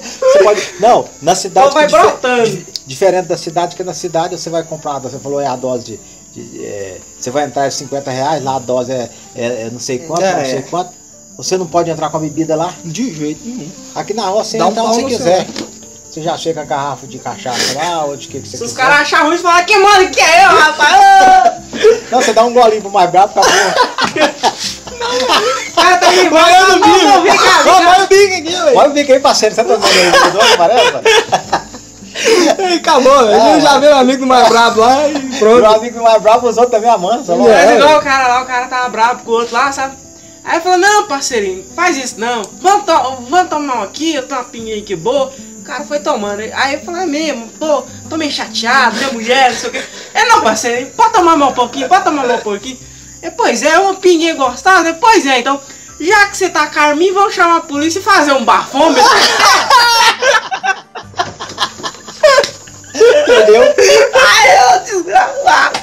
[0.00, 0.60] Você pode.
[0.80, 1.66] Não, na cidade.
[1.68, 2.44] Então vai que dife- brotando.
[2.50, 5.14] di- Diferente da cidade, que na cidade você vai comprar uma dose.
[5.16, 6.00] Você falou é a dose de.
[6.34, 9.80] De- é, você vai entrar é 50 reais, lá a dose é, é- é não
[9.80, 10.62] sei quanto, É, não sei é.
[10.62, 10.90] quanto.
[11.36, 12.72] Você não pode entrar com a bebida lá.
[12.84, 13.68] De jeito nenhum.
[13.94, 15.46] Aqui na roça você Dá um entra pau onde você quiser.
[16.08, 18.62] Você já chega com a garrafa de cachaça lá, ou de que, que você Se
[18.62, 18.82] os quiser.
[18.84, 21.62] caras acharem ruim, você fala, que mano que é eu, rapaz?
[22.08, 23.50] Não, você dá um golinho pro mais bravo, acabou.
[25.68, 27.68] O cara tá me Vai o bico!
[27.68, 28.76] Olha o bico aqui, velho!
[28.78, 29.54] Olha o bico aí, parceiro.
[29.56, 31.02] Você tá vendo aí dono amarelo?
[32.58, 33.42] Aí Acabou, velho.
[33.42, 35.64] Ah, Eu já vi um amigo mais brabo lá e Meu pronto.
[35.76, 37.24] amigo mais bravo, os outros também amando.
[37.24, 37.66] Só É.
[37.66, 39.96] Mas igual o cara lá, o cara tava bravo com o outro lá, sabe?
[40.44, 42.42] Aí falou, não, parceirinho, faz isso não.
[42.60, 42.92] Vamos, to
[43.30, 45.32] vamos tomar um aqui, eu tenho uma pinguinha aqui boa.
[45.60, 46.40] O cara foi tomando.
[46.40, 49.82] Aí eu falei, é mesmo, pô, tô meio chateado, minha mulher, não sei o quê.
[50.12, 52.78] É não, parceirinho, pode tomar mais um pouquinho, pode tomar mais um pouquinho.
[53.22, 54.96] É, pois é, uma pinguinha gostosa, né?
[55.00, 55.58] Pois é, então,
[55.98, 59.02] já que você tá carmim, vamos chamar a polícia e fazer um bafômetro.
[63.22, 63.62] Entendeu?
[64.14, 65.80] Ai, eu desgraçado.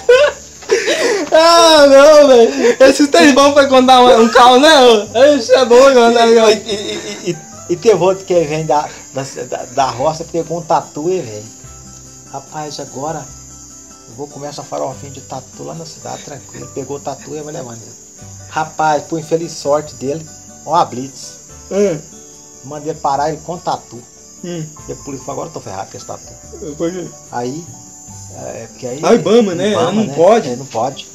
[1.32, 2.78] Ah, não, velho.
[2.80, 4.70] Esses três bons pra contar um, um carro, né?
[4.82, 5.24] ô?
[5.36, 6.14] Isso é bom, mano.
[6.14, 7.38] tá E, e, e,
[7.70, 11.44] e, teve outro que vem da, da, da, roça, pegou um tatu velho.
[12.32, 13.26] Rapaz, agora
[14.10, 16.68] eu vou comer essa farofinha de tatu lá na cidade, tranquilo.
[16.74, 17.82] Pegou o tatu e vai levando.
[18.50, 20.26] Rapaz, por infeliz sorte dele,
[20.66, 21.40] ó a blitz.
[21.72, 22.00] Hum,
[22.64, 24.02] Mandei parar ele com tatu.
[24.44, 24.66] Hum.
[24.88, 26.34] E a polícia falou, agora eu tô ferrado com esse tatu.
[27.32, 27.64] Aí,
[28.38, 29.00] é, porque aí...
[29.04, 29.72] Ah, Ibama, né?
[29.92, 30.50] Não pode.
[30.50, 31.08] É, não pode.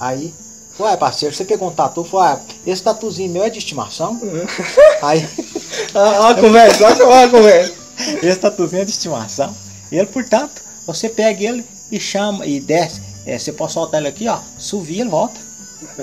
[0.00, 0.34] Aí,
[0.80, 4.20] ué, parceiro, você pegou um tatu, falou, ah, esse tatuzinho meu é de estimação?
[5.02, 5.28] Aí,
[5.94, 7.72] Ó a conversa, ó a conversa.
[8.22, 9.54] esse tatuzinho é de estimação.
[9.90, 13.00] Ele, portanto, você pega ele e chama e desce.
[13.26, 15.38] É, você pode soltar ele aqui, ó, subir ele volta.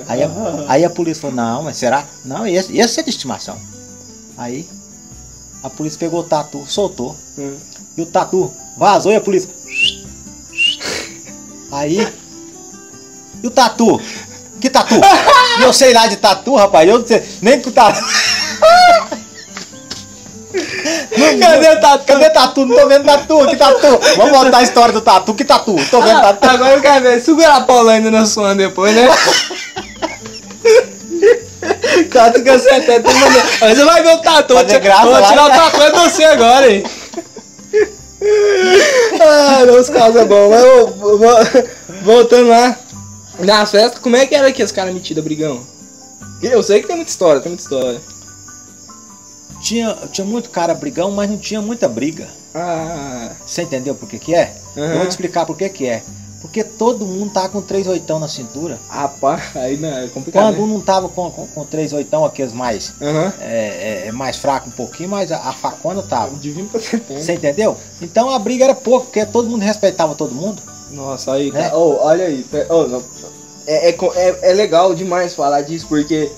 [0.08, 0.30] Aí a,
[0.68, 2.06] aí a polícia falou, não, mas será?
[2.26, 3.58] Não, esse, esse é de estimação.
[4.38, 4.68] Aí
[5.64, 7.16] a polícia pegou o tatu, soltou.
[7.38, 7.58] Hum.
[7.98, 9.50] E o tatu vazou e a polícia.
[11.72, 12.08] Aí.
[13.44, 14.02] E o tatu?
[14.60, 14.96] Que tatu?
[15.60, 16.88] E eu sei lá de tatu, rapaz.
[16.88, 18.02] Eu não sei nem que o tatu.
[21.40, 22.06] Cadê o tatu?
[22.06, 22.66] Cadê tatu?
[22.66, 23.48] Não tô vendo tatu.
[23.48, 24.00] Que tatu?
[24.18, 25.34] Vamos voltar a história do tatu.
[25.34, 25.76] Que tatu?
[25.90, 26.50] Tô vendo tatu.
[26.50, 27.22] Agora eu quero ver.
[27.22, 29.08] Segura a Paula ainda na sua depois, né?
[32.76, 33.50] Até tem mandando.
[33.62, 34.54] Mas você vai ver o tatu.
[35.04, 36.84] Vou tirar lá, o tatu é você agora, hein?
[39.22, 40.50] ah, não, os casos é bom.
[40.50, 41.70] Mas ô, vo-
[42.04, 42.78] voltando lá.
[43.40, 45.62] Nas festas, como é que era que os caras metiam brigão?
[46.42, 48.02] Eu sei que tem muita história, tem muita história.
[49.62, 52.28] Tinha, tinha muito cara brigão, mas não tinha muita briga.
[52.54, 54.54] Ah, Você entendeu por que que é?
[54.76, 56.02] Eu vou te explicar por que que é.
[56.42, 58.80] Porque todo mundo tá com três oitão na cintura.
[58.88, 60.56] rapaz, aí não, é complicado.
[60.56, 60.74] Quando né?
[60.74, 63.34] não tava com, com, com três oitão, aqueles mais, Aham.
[63.42, 66.36] é, é, mais fraco um pouquinho, mas a, a facona tava.
[66.38, 67.76] Divino pra você entendeu?
[68.02, 70.62] Então a briga era pouco, porque todo mundo respeitava todo mundo.
[70.92, 71.74] Nossa, aí, Né?
[71.74, 72.46] Ô, olha aí.
[72.70, 73.04] não,
[73.68, 76.32] é, é, é, é legal demais falar disso, porque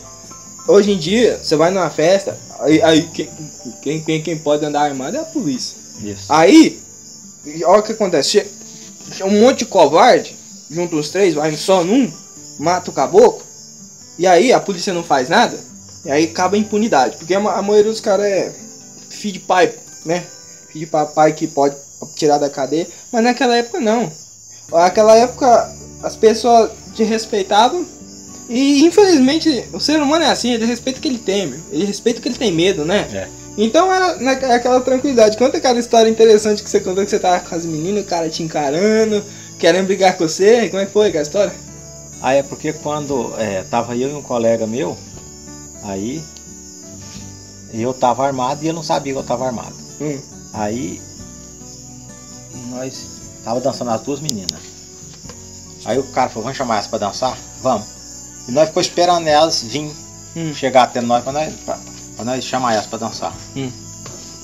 [0.68, 3.30] hoje em dia, você vai numa festa, aí, aí quem,
[3.82, 5.78] quem, quem, quem pode andar armado é a polícia.
[6.04, 6.26] Isso.
[6.28, 6.82] Aí,
[7.66, 8.46] olha o que acontece.
[9.24, 10.36] Um monte de covarde,
[10.70, 12.12] junta os três, vai só num,
[12.60, 13.44] mata o caboclo,
[14.18, 15.58] e aí a polícia não faz nada,
[16.06, 17.18] e aí acaba a impunidade.
[17.18, 18.54] Porque a, ma- a maioria dos caras é
[19.10, 19.74] filho de pai,
[20.06, 20.24] né?
[20.72, 21.76] Filho de papai que pode
[22.16, 22.88] tirar da cadeia.
[23.12, 24.12] Mas naquela época não.
[24.72, 27.86] Naquela época as pessoas te respeitavam.
[28.50, 32.20] E infelizmente o ser humano é assim, ele respeita o que ele teme, ele respeita
[32.20, 33.08] o que ele tem medo, né?
[33.14, 33.28] É.
[33.58, 35.38] Então era na- aquela tranquilidade.
[35.38, 38.30] Conta aquela história interessante que você contou que você tava com as meninas, o cara
[38.30, 39.24] te encarando,
[39.60, 40.70] querendo brigar com você.
[40.70, 41.54] Como é que foi aquela história?
[42.22, 44.98] Aí é porque quando é, tava eu e um colega meu,
[45.84, 46.24] aí
[47.74, 49.74] eu tava armado e ele não sabia que eu tava armado.
[50.00, 50.20] Hum.
[50.54, 51.02] Aí
[52.70, 52.94] nós
[53.44, 54.60] tava dançando as duas meninas.
[55.84, 57.38] Aí o cara falou, vamos chamar elas pra dançar?
[57.62, 57.88] Vamos.
[58.48, 59.92] E nós ficou esperando elas vir
[60.36, 60.54] Hum.
[60.54, 61.78] chegar até nós pra nós, pra,
[62.16, 63.34] pra nós chamar elas pra dançar.
[63.56, 63.72] Hum.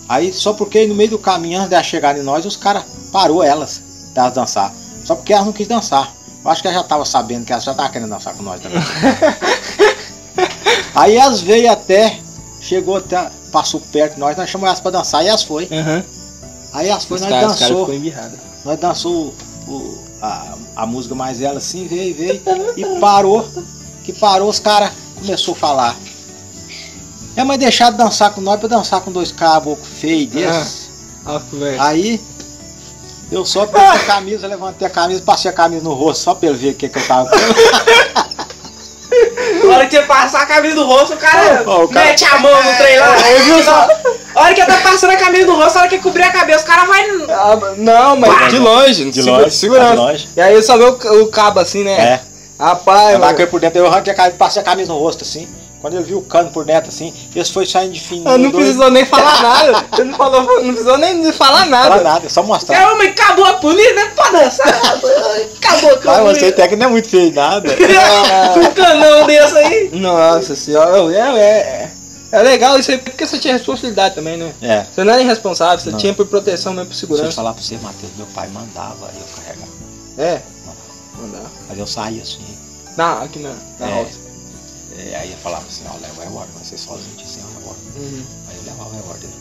[0.09, 2.83] Aí só porque no meio do caminho, antes de elas chegarem em nós, os caras
[3.11, 3.81] parou elas
[4.13, 4.73] delas dançar.
[5.03, 6.11] Só porque elas não quis dançar.
[6.43, 8.61] Eu acho que elas já estavam sabendo que elas já estavam querendo dançar com nós
[8.61, 8.79] também.
[10.95, 12.19] Aí elas veio até,
[12.59, 15.67] chegou até, passou perto de nós, nós chamamos elas pra dançar e elas foi.
[15.71, 16.03] Aham.
[16.73, 17.85] Aí elas foi, Os nós caras dançou.
[18.65, 19.33] Nós dançou
[19.67, 22.41] o- a, a música mais ela assim, veio, veio
[22.75, 23.47] e parou.
[24.03, 25.95] Que parou, os caras começou a falar.
[27.37, 30.89] É, mas deixar de dançar com nós pra dançar com dois caboclos feios desses.
[31.53, 31.81] Velho.
[31.81, 32.19] Aí
[33.31, 36.49] eu só peguei a camisa, levantei a camisa, passei a camisa no rosto só pra
[36.49, 37.29] ele ver o que, que eu tava
[39.63, 42.23] Na hora que você passar a camisa do rosto, o cara, Ó, o cara- mete
[42.25, 43.15] a mão no trem lá.
[44.35, 46.63] A hora que tá passando a camisa do rosto, a hora que cobrir a cabeça,
[46.63, 47.05] o cara vai.
[47.29, 49.91] Ah, não, mas de longe, de segura- longe, segurança.
[49.91, 50.29] de longe.
[50.35, 51.91] E aí eu só vê o, o cabo assim, né?
[51.99, 52.21] É.
[52.59, 53.25] Rapaz, Eu mano.
[53.25, 55.47] marquei por dentro, eu arranquei a camisa, passei a camisa no rosto assim.
[55.87, 58.27] Quando ele viu o cano por dentro assim, esse foi saindo de fininho.
[58.29, 59.85] Eu não precisou nem falar nada.
[59.89, 61.89] Você não, falou, não precisou nem falar Não nada.
[61.91, 62.75] fala nada, é só mostrar.
[62.77, 64.11] Caramba, acabou a polícia, né?
[64.13, 64.67] Pode dançar.
[64.67, 66.49] Acabou a Mas você polícia.
[66.49, 67.69] até que não é muito feio nada.
[68.59, 69.89] Um canão desse aí.
[69.93, 71.91] Nossa senhora, é, é,
[72.33, 74.51] é legal isso aí, porque você tinha responsabilidade também, né?
[74.61, 74.85] É.
[74.93, 75.97] Você não era irresponsável, você Não.
[75.97, 77.31] tinha por proteção mesmo por Se eu segurança.
[77.37, 79.67] falar pra você, Matheus, meu pai mandava eu carregar.
[80.17, 80.41] É.
[81.17, 81.49] Mandar.
[81.69, 82.41] Mas eu saía assim.
[82.97, 83.93] Na, aqui na, na É.
[84.03, 84.26] roça.
[84.97, 87.79] É, aí eu falava assim, ó, leva o revólver, vai ser sozinho, sem o revólver.
[87.97, 88.23] Uhum.
[88.49, 89.33] Aí eu levava o dele.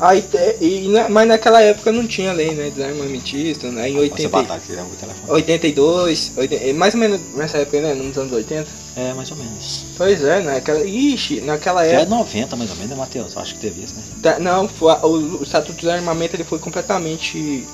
[0.00, 0.24] Aí,
[0.60, 2.70] e, na- mas naquela época não tinha lei, né?
[2.70, 3.88] Desarmamentista, né?
[3.88, 4.60] Em Você 80, batalha,
[4.98, 5.30] telefone.
[5.32, 7.94] 82, 80, mais ou menos nessa época, né?
[7.94, 8.66] Nos anos 80.
[8.96, 9.84] É, mais ou menos.
[9.96, 10.84] Pois é, naquela.
[10.84, 12.16] Ixi, naquela é época.
[12.16, 13.34] 90 mais ou menos, né, Matheus?
[13.34, 14.02] Eu acho que teve isso, né?
[14.22, 17.64] tá- Não, foi- o, o Estatuto de Armamento ele foi completamente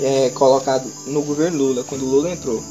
[0.00, 2.62] é, colocado no governo Lula, quando o Lula entrou.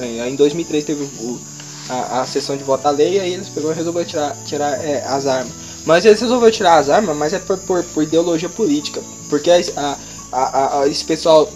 [0.00, 1.40] É, aí em 2003 teve o-
[1.88, 5.04] a, a sessão de voto à lei, aí eles pegou e resolveram tirar, tirar é,
[5.06, 5.52] as armas.
[5.84, 9.02] Mas eles resolveram tirar as armas, mas é por, por, por ideologia política.
[9.28, 9.96] Porque a,
[10.32, 11.50] a, a- esse pessoal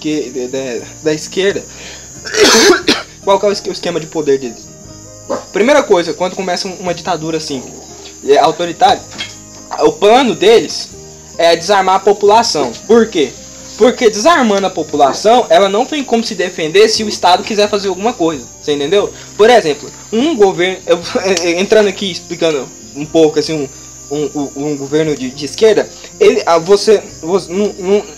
[0.00, 1.62] que, de- de- da esquerda,
[3.24, 4.66] qual que é o esque- o esquema de poder deles?
[5.52, 7.62] Primeira coisa, quando começa um- uma ditadura assim,
[8.26, 9.00] é, autoritária,
[9.80, 10.88] o plano deles
[11.36, 12.72] é desarmar a população.
[12.86, 13.32] Por quê?
[13.78, 17.88] Porque desarmando a população, ela não tem como se defender se o Estado quiser fazer
[17.88, 18.44] alguma coisa.
[18.60, 19.10] Você entendeu?
[19.36, 20.78] Por exemplo, um governo.
[20.84, 20.98] eu-
[21.58, 23.68] entrando aqui explicando um pouco assim,
[24.10, 25.88] um, um, um- um governo de, de esquerda,
[26.18, 27.00] ele, ah, você.
[27.22, 27.48] você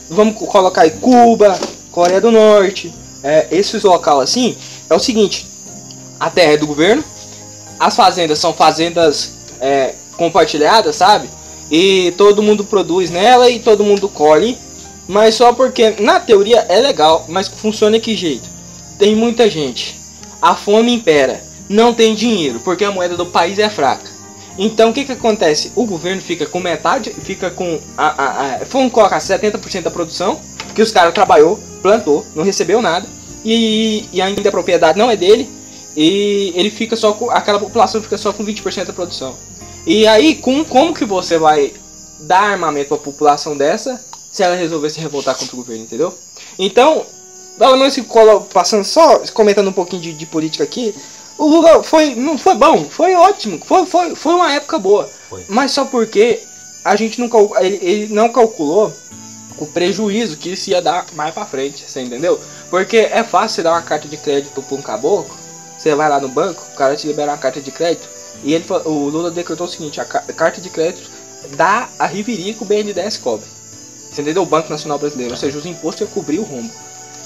[0.09, 1.59] vamos colocar aí Cuba,
[1.93, 2.91] Coreia do Norte,
[3.23, 4.57] é, esses local assim,
[4.89, 5.47] é o seguinte,
[6.19, 7.05] a terra é do governo,
[7.79, 11.29] as fazendas são fazendas é, compartilhadas, sabe?
[11.71, 14.57] E todo mundo produz nela e todo mundo colhe.
[15.11, 18.49] Mas só porque na teoria é legal, mas funciona que jeito?
[18.97, 19.99] Tem muita gente.
[20.41, 21.43] A fome impera.
[21.69, 24.09] Não tem dinheiro, porque a moeda do país é fraca.
[24.57, 25.73] Então o que que acontece?
[25.75, 30.41] O governo fica com metade, fica com a, a, a vamos colocar 70% da produção,
[30.77, 33.05] que os caras trabalhou, plantou, não recebeu nada,
[33.45, 35.51] e, e ainda a propriedade não é dele,
[35.97, 39.35] e ele fica só com aquela população fica só com 20% da produção.
[39.85, 41.73] E aí, com, como que você vai
[42.21, 46.17] dar armamento pra população dessa se ela resolver se revoltar contra o governo, entendeu?
[46.59, 47.05] Então,
[47.59, 47.97] pelo menos
[48.53, 50.95] passando só comentando um pouquinho de, de política aqui,
[51.37, 55.09] o Lula foi não foi bom, foi ótimo, foi, foi, foi uma época boa.
[55.29, 55.45] Foi.
[55.49, 56.41] Mas só porque
[56.85, 58.93] a gente não ele, ele não calculou
[59.59, 62.41] o prejuízo que isso ia dar mais pra frente, você entendeu?
[62.71, 65.37] Porque é fácil você dar uma carta de crédito pra um caboclo,
[65.79, 68.09] você vai lá no banco, o cara te libera uma carta de crédito,
[68.43, 71.11] e ele, o Lula decretou o seguinte, a, ca- a carta de crédito
[71.57, 73.47] dá a riveria que o BNDES cobre.
[74.11, 74.43] Você entendeu?
[74.43, 76.71] O Banco Nacional Brasileiro, ou seja, os impostos iam cobrir o rombo.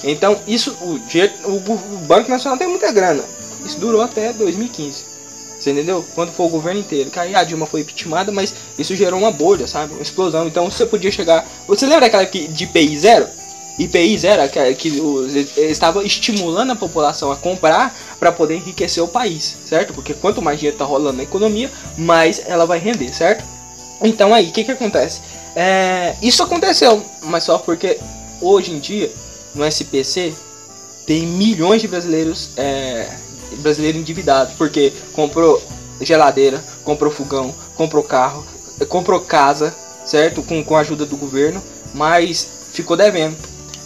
[0.03, 1.01] Então, isso, o,
[1.49, 3.25] o, o Banco Nacional tem muita grana.
[3.64, 5.14] Isso durou até 2015.
[5.59, 6.05] Você entendeu?
[6.14, 7.11] Quando foi o governo inteiro.
[7.11, 9.94] Que aí a Dilma foi impeachmentada, mas isso gerou uma bolha, sabe?
[9.94, 10.47] Uma explosão.
[10.47, 11.47] Então você podia chegar.
[11.66, 13.27] Você lembra daquela que, de IPI zero?
[13.79, 19.03] IPI zero, que, que os, eles estavam estimulando a população a comprar para poder enriquecer
[19.03, 19.92] o país, certo?
[19.94, 23.44] Porque quanto mais dinheiro tá rolando na economia, mais ela vai render, certo?
[24.02, 25.20] Então aí, o que que acontece?
[25.54, 27.98] É, isso aconteceu, mas só porque
[28.40, 29.11] hoje em dia,
[29.54, 30.35] no SPC,
[31.07, 33.09] tem milhões de brasileiros é,
[33.59, 35.62] brasileiro endividado, porque comprou
[36.00, 38.44] geladeira, comprou fogão, comprou carro,
[38.88, 40.42] comprou casa, certo?
[40.42, 43.37] Com, com a ajuda do governo, mas ficou devendo.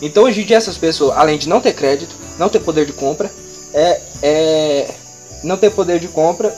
[0.00, 2.92] Então hoje em dia essas pessoas, além de não ter crédito, não ter poder de
[2.92, 3.30] compra,
[3.74, 4.94] é, é
[5.42, 6.54] não ter poder de compra,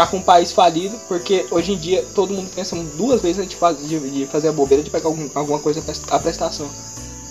[0.00, 3.50] tá com o país falido, porque hoje em dia todo mundo pensa duas vezes antes
[3.50, 6.70] de, faz- de, de fazer a bobeira de pegar algum- alguma coisa a prestação.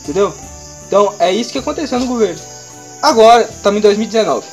[0.03, 0.31] Entendeu?
[0.87, 2.39] Então é isso que aconteceu no governo.
[3.01, 4.45] Agora, estamos em 2019.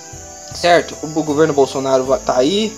[0.54, 0.96] Certo?
[1.02, 2.74] O governo Bolsonaro tá aí.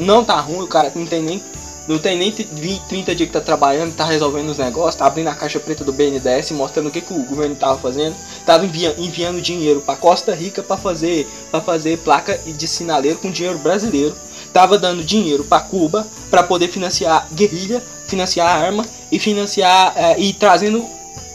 [0.00, 1.42] Não tá ruim, o cara não tem nem.
[1.86, 5.28] Não tem nem 20, 30 dias que tá trabalhando, tá resolvendo os negócios, tá abrindo
[5.28, 8.14] a caixa preta do BNDES, mostrando o que, que o governo tava fazendo.
[8.44, 13.30] Tava envia- enviando dinheiro pra Costa Rica pra fazer, pra fazer placa de sinaleiro com
[13.30, 14.14] dinheiro brasileiro.
[14.52, 20.32] Tava dando dinheiro pra Cuba pra poder financiar guerrilha, financiar arma e financiar eh, e
[20.32, 20.84] trazendo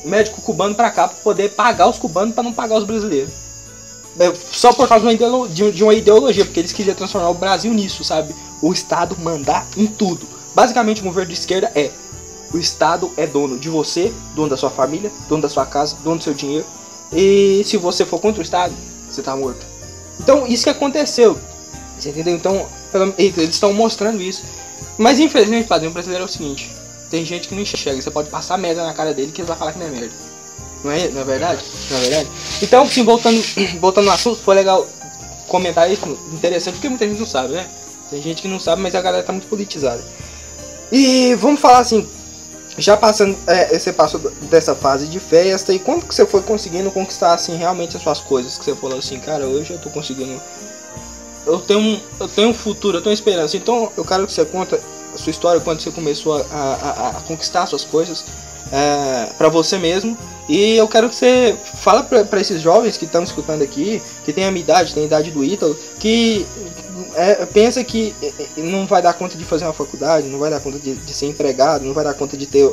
[0.04, 3.32] médico cubano pra cá pra poder pagar os cubanos pra não pagar os brasileiros.
[4.20, 8.36] É, Só por causa de uma ideologia, porque eles queriam transformar o Brasil nisso, sabe?
[8.62, 10.28] O Estado mandar em tudo.
[10.54, 11.90] Basicamente, o governo de esquerda é:
[12.54, 16.18] o Estado é dono de você, dono da sua família, dono da sua casa, dono
[16.18, 16.66] do seu dinheiro.
[17.12, 18.74] E se você for contra o Estado,
[19.10, 19.66] você tá morto.
[20.20, 21.38] Então, isso que aconteceu.
[21.98, 22.36] Você entendeu?
[22.36, 24.44] Então, pelo- eles estão mostrando isso.
[24.98, 26.72] Mas infelizmente, padrinho brasileiro é o seguinte:
[27.10, 28.02] tem gente que não enxerga.
[28.02, 30.12] Você pode passar merda na cara dele que ele vai falar que não é merda.
[30.84, 31.62] Não é, não é verdade?
[31.90, 32.30] Não é verdade?
[32.62, 33.42] Então, sim, voltando,
[33.82, 34.88] voltando no assunto, foi legal
[35.48, 37.68] comentar isso, interessante, porque muita gente não sabe, né?
[38.10, 40.04] Tem gente que não sabe, mas a galera tá muito politizada.
[40.92, 42.08] E vamos falar assim,
[42.78, 46.92] já passando, é, você passou dessa fase de festa, e como que você foi conseguindo
[46.92, 48.58] conquistar, assim, realmente as suas coisas?
[48.58, 50.42] Que você falou assim, cara, hoje eu tô conseguindo...
[51.46, 53.58] Eu tenho, eu tenho um futuro, eu tenho esperança.
[53.58, 54.80] Então, eu quero que você conta
[55.14, 58.24] a sua história, quando você começou a, a, a- conquistar suas coisas,
[58.72, 60.18] é, para você mesmo.
[60.50, 64.46] E eu quero que você fala para esses jovens que estão escutando aqui, que tem
[64.46, 66.46] a minha idade, tem a idade do Ítalo, que
[67.16, 70.50] é, pensa que é, é, não vai dar conta de fazer uma faculdade, não vai
[70.50, 72.70] dar conta de, de ser empregado, não vai dar conta de ter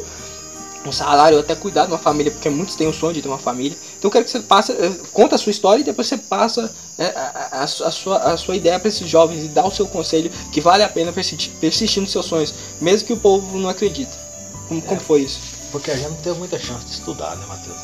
[0.84, 3.38] um salário até cuidar de uma família, porque muitos têm o sonho de ter uma
[3.38, 3.76] família.
[4.00, 6.74] Então eu quero que você passe, eh, conta a sua história e depois você passa
[6.98, 9.62] eh, a, a- a su- a sua, a sua ideia para esses jovens e dá
[9.66, 13.16] o seu conselho que vale a pena persistir, persistir nos seus sonhos, mesmo que o
[13.18, 14.10] povo não acredite.
[14.68, 15.38] Como, como foi isso?
[15.70, 17.76] Porque a gente não teve muita chance de estudar, né, Matheus?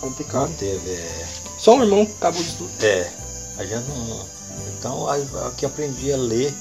[0.00, 0.48] Complicado.
[0.48, 0.88] Não teve.
[0.88, 1.26] É,
[1.58, 2.70] Só um irmão que acabou de tudo.
[2.80, 3.10] é,
[3.58, 4.24] a gente não.
[4.78, 6.54] Então, a que aprendi a ler,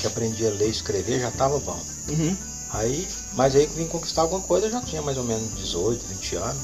[0.00, 1.78] que aprendi a ler e escrever já estava bom.
[2.08, 2.34] Uhum.
[2.70, 6.02] Aí, mas aí que vim conquistar alguma coisa, eu já tinha mais ou menos 18,
[6.08, 6.62] 20 anos,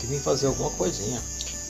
[0.00, 1.20] que vim fazer alguma coisinha.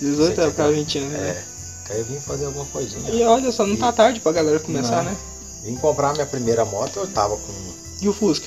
[0.00, 0.72] 18 é Você pra entendeu?
[0.84, 1.18] 20 anos, né?
[1.28, 1.44] É,
[1.86, 3.10] que aí eu vim fazer alguma coisinha.
[3.10, 5.10] E olha só, não tá E- tarde pra galera começar, Não.
[5.10, 5.16] né?
[5.64, 7.52] Vim comprar minha primeira moto, eu tava com.
[8.00, 8.46] E o Fusca?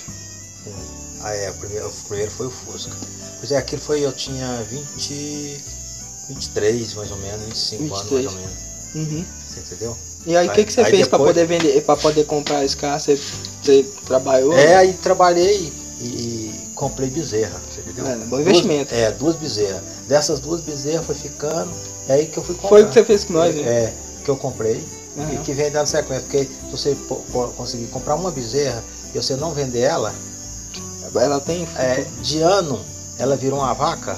[0.64, 0.72] com
[1.22, 2.92] ah, é, o primeiro, o primeiro foi o Fusca.
[3.40, 5.62] Pois é, aquilo foi, eu tinha 20,
[6.30, 8.26] 23 mais ou menos, 25 anos 23.
[8.26, 8.64] mais ou menos.
[9.14, 9.26] Uhum.
[9.48, 9.98] Você entendeu?
[10.26, 12.78] E aí, o que, que você fez pra depois- poder vender, pra poder comprar esse
[12.78, 13.00] carro?
[13.00, 13.20] Você,
[13.62, 14.54] você trabalhou?
[14.54, 16.06] É, aí trabalhei e
[16.84, 18.06] comprei bezerra, você entendeu?
[18.08, 18.90] É, bom investimento.
[18.94, 19.82] Duas, é, duas bezerras.
[20.08, 21.72] Dessas duas bezerras foi ficando,
[22.10, 22.70] é aí que eu fui comprar.
[22.70, 23.62] Foi o que você fez com nós, né?
[23.62, 23.94] É,
[24.24, 24.84] que eu comprei
[25.18, 25.34] Aham.
[25.34, 26.24] e que vem dando sequência.
[26.24, 26.98] Porque se você
[27.56, 30.14] conseguir comprar uma bezerra e você não vender ela,
[31.16, 31.68] Ela tem.
[31.78, 32.80] é, de ano
[33.18, 34.18] ela vira uma vaca,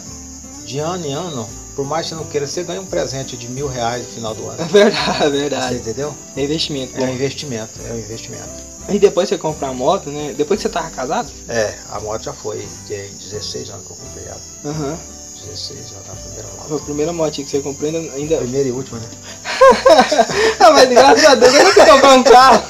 [0.65, 3.47] de ano em ano, por mais que você não queira, você ganha um presente de
[3.49, 4.65] mil reais no final do É ano.
[4.69, 5.75] verdade, é Você verdade.
[5.75, 6.15] entendeu?
[6.35, 6.97] É investimento.
[6.97, 7.13] É um bom.
[7.13, 8.74] investimento, é um investimento.
[8.89, 10.33] E depois você comprar a moto, né?
[10.37, 11.31] Depois que você tava casado?
[11.49, 14.41] É, a moto já foi, tem 16 anos que eu comprei ela.
[14.65, 14.97] Aham.
[15.45, 16.81] 16 já na primeira Foi moto.
[16.81, 18.13] a primeira motinha que você comprou ainda.
[18.13, 18.37] ainda...
[18.37, 19.05] Primeira e última, né?
[20.59, 22.63] ah, mas graças a Deus eu não sei comprar um carro.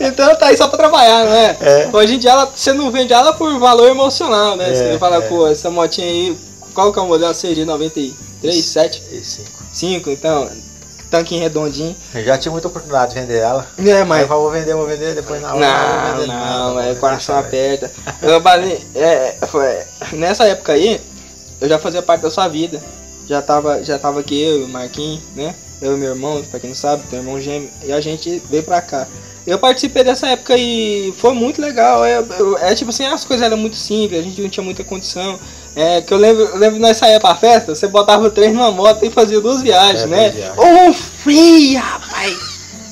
[0.00, 1.56] Então tá aí só pra trabalhar, não é?
[1.92, 4.70] Hoje em dia ela, você não vende ela por valor emocional, né?
[4.70, 5.20] É, você fala, é.
[5.28, 6.36] pô, essa motinha aí,
[6.74, 7.34] qual que é o modelo?
[7.34, 9.58] CG 93, 7, E cinco.
[9.72, 10.48] 5, então,
[11.10, 11.96] tanquinho redondinho.
[12.14, 13.66] Eu já tive muita oportunidade de vender ela.
[13.78, 16.86] É, mas eu vou vender, vou vender, depois na hora Não, vender não, vou é
[16.88, 17.90] vender coração aperta.
[18.22, 19.78] Eu, falei, é, foi,
[20.12, 21.00] nessa época aí,
[21.60, 22.80] eu já fazia parte da sua vida.
[23.28, 25.54] Já tava, já tava aqui eu e o Marquinhos, né?
[25.80, 28.42] Eu e meu irmão, pra quem não sabe, tem um irmão gêmeo, e a gente
[28.50, 29.06] veio pra cá.
[29.48, 32.04] Eu participei dessa época e foi muito legal.
[32.04, 34.84] É, eu- é tipo assim, as coisas eram muito simples, a gente não tinha muita
[34.84, 35.38] condição.
[35.74, 38.70] É, que eu lembro, eu lembro que nós saía pra festa, você botava três numa
[38.70, 40.30] moto e fazia duas viagens, É, né?
[40.30, 40.58] viagens.
[40.58, 42.36] Um frio, rapaz!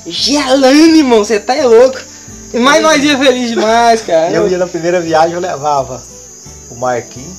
[0.05, 1.99] Gelando, irmão, você tá é louco.
[2.53, 4.31] Mas nós ia feliz demais, cara.
[4.31, 6.01] Eu ia na primeira viagem, eu levava
[6.71, 7.37] o Marquinhos,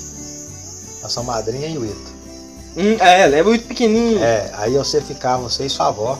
[1.03, 2.13] a sua madrinha e o Ito.
[2.77, 4.23] Hum, é, leva muito pequenininho.
[4.23, 4.27] É.
[4.27, 6.19] É, aí você ficava, você e sua avó,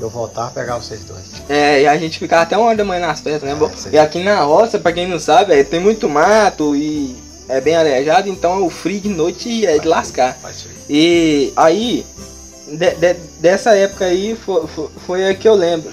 [0.00, 1.24] eu voltava e pegava vocês dois.
[1.48, 3.56] e a gente ficava até uma hora da manhã nas festas, né?
[3.92, 7.16] É, e aqui na roça, pra quem não sabe, é, tem muito mato e
[7.48, 10.38] é bem arejado, então o frio de noite é de lascar.
[10.40, 10.74] Faz frio.
[10.88, 12.06] E aí,
[12.68, 15.92] de- de- dessa época aí, foi, foi, foi a que eu lembro.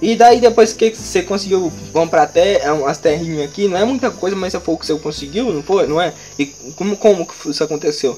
[0.00, 4.36] E daí depois que você conseguiu comprar até umas terrinhas aqui, não é muita coisa,
[4.36, 5.86] mas foi o que você conseguiu, não foi?
[5.88, 6.12] Não é?
[6.38, 8.16] E como, como que isso aconteceu?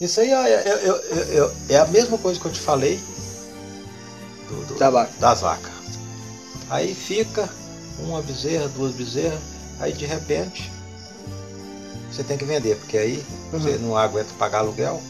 [0.00, 3.00] Isso aí é, é- é- é- é a mesma coisa que eu te falei
[4.48, 4.74] do- do-
[5.18, 5.70] Da vaca.
[6.70, 7.48] Aí fica
[7.98, 9.38] uma bezerra, duas bezerras,
[9.78, 10.70] aí de repente
[12.10, 15.00] você tem que vender, porque aí você não aguenta pagar aluguel,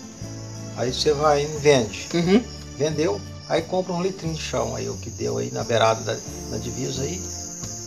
[0.77, 2.09] aí você vai e vende.
[2.15, 2.43] Uhum.
[2.79, 6.19] Vendeu, aí compra um litrinho de chão, aí o que deu aí na beirada da,
[6.51, 7.23] da divisa aí,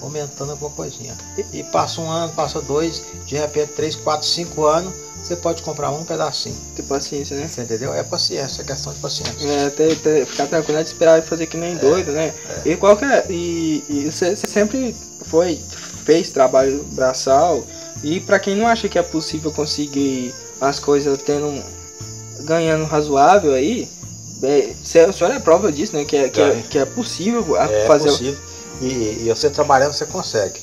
[0.01, 1.15] aumentando alguma coisinha.
[1.53, 5.89] E passa um ano, passa dois, de repente três, quatro, cinco anos, você pode comprar
[5.91, 6.55] um pedacinho.
[6.75, 7.47] Ter paciência, né?
[7.47, 7.93] Você entendeu?
[7.93, 9.47] É paciência, é questão de paciência.
[9.47, 12.33] É, ter, ter, ficar tranquilo, é de esperar e fazer que nem doido, né?
[12.65, 13.25] E qual que é?
[13.29, 15.59] E, e você, você sempre foi,
[16.05, 17.65] fez trabalho braçal.
[18.03, 21.63] E pra quem não acha que é possível conseguir as coisas tendo
[22.45, 23.89] ganhando razoável aí,
[24.43, 26.05] é, você, a senhora é prova disso, né?
[26.05, 26.63] Que é, que é, É.
[26.69, 28.09] que é possível É fazer.
[28.09, 28.46] possível.
[28.81, 30.61] E, e você trabalhando, você consegue.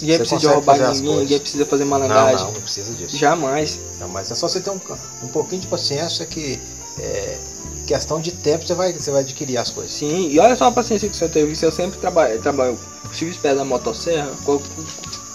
[0.00, 1.18] Ninguém você precisa roubar ninguém, coisas.
[1.22, 2.44] ninguém precisa fazer Não, malandragem.
[2.46, 3.16] não, não precisa disso.
[3.16, 3.80] Jamais.
[3.98, 4.80] Não, mas é só você ter um,
[5.22, 6.60] um pouquinho de paciência que
[6.98, 7.38] é
[7.86, 9.92] questão de tempo você vai, você vai adquirir as coisas.
[9.92, 12.76] Sim, e olha só a paciência que senhor teve, o senhor sempre trabalha, trabalhou,
[13.12, 14.60] estive esperando da motosserra, qual-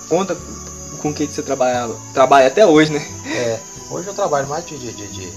[0.09, 0.37] conta
[1.01, 3.07] com o que você trabalhava, trabalha até hoje, né?
[3.25, 3.57] É,
[3.89, 5.31] hoje eu trabalho mais de, de, de, de-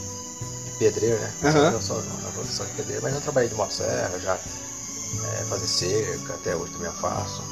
[0.79, 1.33] pedreiro, né?
[1.45, 1.71] Aham.
[1.71, 4.37] Eu sou na profissão de pedreiro, mas eu trabalhei de motosserra, já
[5.23, 7.43] é, fazer cerca, até hoje também eu faço.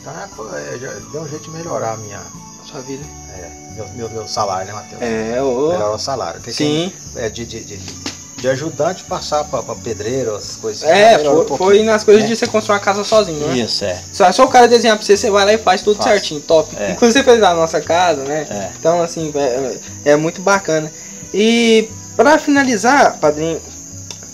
[0.00, 0.12] Então
[0.56, 2.20] é, é, já deu um jeito de melhorar a minha,
[2.64, 3.04] Sua vida.
[3.34, 5.02] é, meu, meu, meu salário, né, Matheus?
[5.02, 5.68] É, ô.
[5.68, 6.40] Melhorar o salário.
[6.40, 6.92] Que Sim.
[7.14, 11.16] quem- é, de, de, de, de ajudante passar pra, pra pedreiro, essas coisas assim, É,
[11.16, 12.28] melhorou foi, um foi nas coisas né?
[12.28, 13.56] de você construir uma casa sozinho, né?
[13.58, 14.00] Isso, é.
[14.12, 16.74] Só, só o cara desenhar pra você, você vai lá e faz tudo certinho, top.
[16.76, 16.92] É.
[16.92, 18.46] Inclusive você fez na nossa casa, né?
[18.50, 18.70] É.
[18.78, 19.78] Então, assim, é,
[20.12, 20.92] é muito bacana.
[21.34, 23.60] E pra finalizar, padrinho,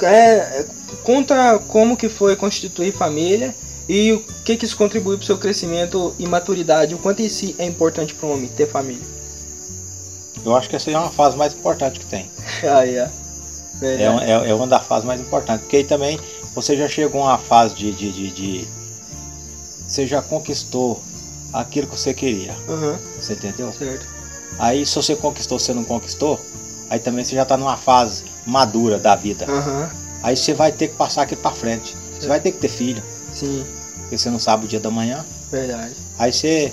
[0.02, 0.64] é,
[1.02, 3.54] conta como que foi constituir família
[3.88, 7.66] e o que que isso contribui pro seu crescimento e maturidade, o quanto isso é
[7.66, 9.02] importante para um homem ter família.
[10.44, 12.28] Eu acho que essa é uma fase mais importante que tem.
[12.64, 13.12] Ó.
[13.82, 15.62] É, um- é, é uma das fases mais importantes.
[15.62, 16.18] Porque aí também
[16.54, 18.68] você já chegou a uma fase de, de, de, de-
[19.88, 21.02] Você já conquistou
[21.52, 22.54] aquilo que você queria.
[22.68, 23.72] Aham, Você entendeu?
[23.76, 24.06] certo.
[24.58, 26.38] Aí se você conquistou, você não conquistou,
[26.88, 29.46] aí também você já está numa fase madura da vida.
[29.50, 29.90] Aham,
[30.22, 31.96] Aí você vai ter que passar aquilo para frente.
[32.18, 33.02] Você vai ter que ter filho,
[33.34, 33.64] sim,
[34.02, 35.24] porque você não sabe o dia da manhã.
[35.50, 35.94] verdade.
[36.18, 36.72] Aí você,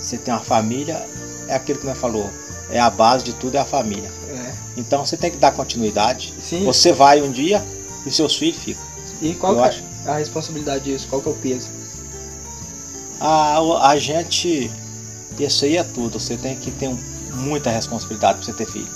[0.00, 1.06] você tem uma família,
[1.48, 2.28] é aquilo que nós falou,
[2.70, 4.10] é a base de tudo é a família.
[4.30, 4.52] É.
[4.76, 6.34] Então você tem que dar continuidade.
[6.42, 7.62] Sim, Você vai um dia
[8.04, 8.82] e seus filhos ficam.
[9.20, 9.82] e qual é acho.
[10.06, 11.06] a responsabilidade disso?
[11.08, 11.68] Qual que é o peso?
[13.20, 14.68] A, a gente,
[15.38, 16.18] isso aí é tudo.
[16.18, 16.98] Você tem que ter um-
[17.34, 18.88] muita responsabilidade para você ter filho.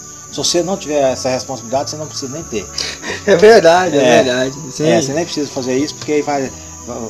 [0.45, 2.67] Se você não tiver essa responsabilidade, você não precisa nem ter.
[3.27, 4.23] É verdade, é, É.
[4.23, 4.57] verdade.
[4.81, 6.51] É, você nem precisa fazer isso porque aí vai,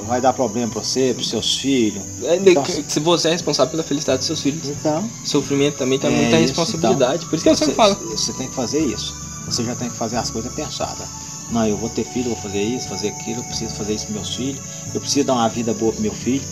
[0.06, 2.02] vai dar problema para você, para seus filhos.
[2.22, 4.66] É, Então, Se você é responsável pela felicidade dos seus filhos.
[4.68, 7.26] Então, Sofrimento também tem É muita isso, responsabilidade.
[7.26, 7.94] Por isso que eu sempre falo.
[8.16, 9.14] você tem que fazer isso.
[9.44, 11.06] Você já tem que fazer as coisas pensadas.
[11.50, 14.06] Não, eu vou ter filho, eu vou fazer isso, fazer aquilo, eu preciso fazer isso
[14.06, 14.60] para meus filhos,
[14.94, 16.42] eu preciso dar uma vida boa para meu filho.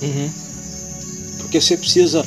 [0.00, 0.30] Uhum.
[1.38, 2.24] Porque você precisa.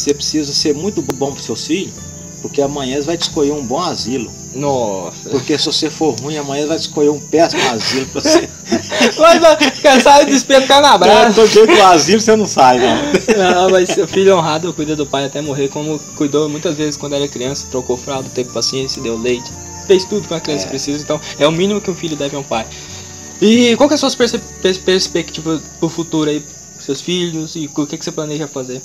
[0.00, 1.92] Você precisa ser muito bom para seus filhos,
[2.40, 4.32] porque amanhã eles vão te escolher um bom asilo.
[4.54, 5.28] Nossa.
[5.28, 8.48] Porque se você for ruim, amanhã te escolher um péssimo asilo para você.
[9.20, 11.34] Mas ó, cansado de espelho ficar na brasa.
[11.34, 12.96] Todo dia que o asilo você não sai, não.
[13.36, 17.14] Não, mas seu filho honrado cuida do pai até morrer, como cuidou muitas vezes quando
[17.14, 19.50] era criança, trocou fralda, teve paciência, deu leite,
[19.86, 20.68] fez tudo que uma criança É.
[20.68, 22.66] precisa, então é o mínimo que um filho deve a um pai.
[23.40, 27.54] E qual que é a sua perce- pers- perspectiva pro futuro aí, pros seus filhos,
[27.56, 28.80] e o que, que você planeja fazer?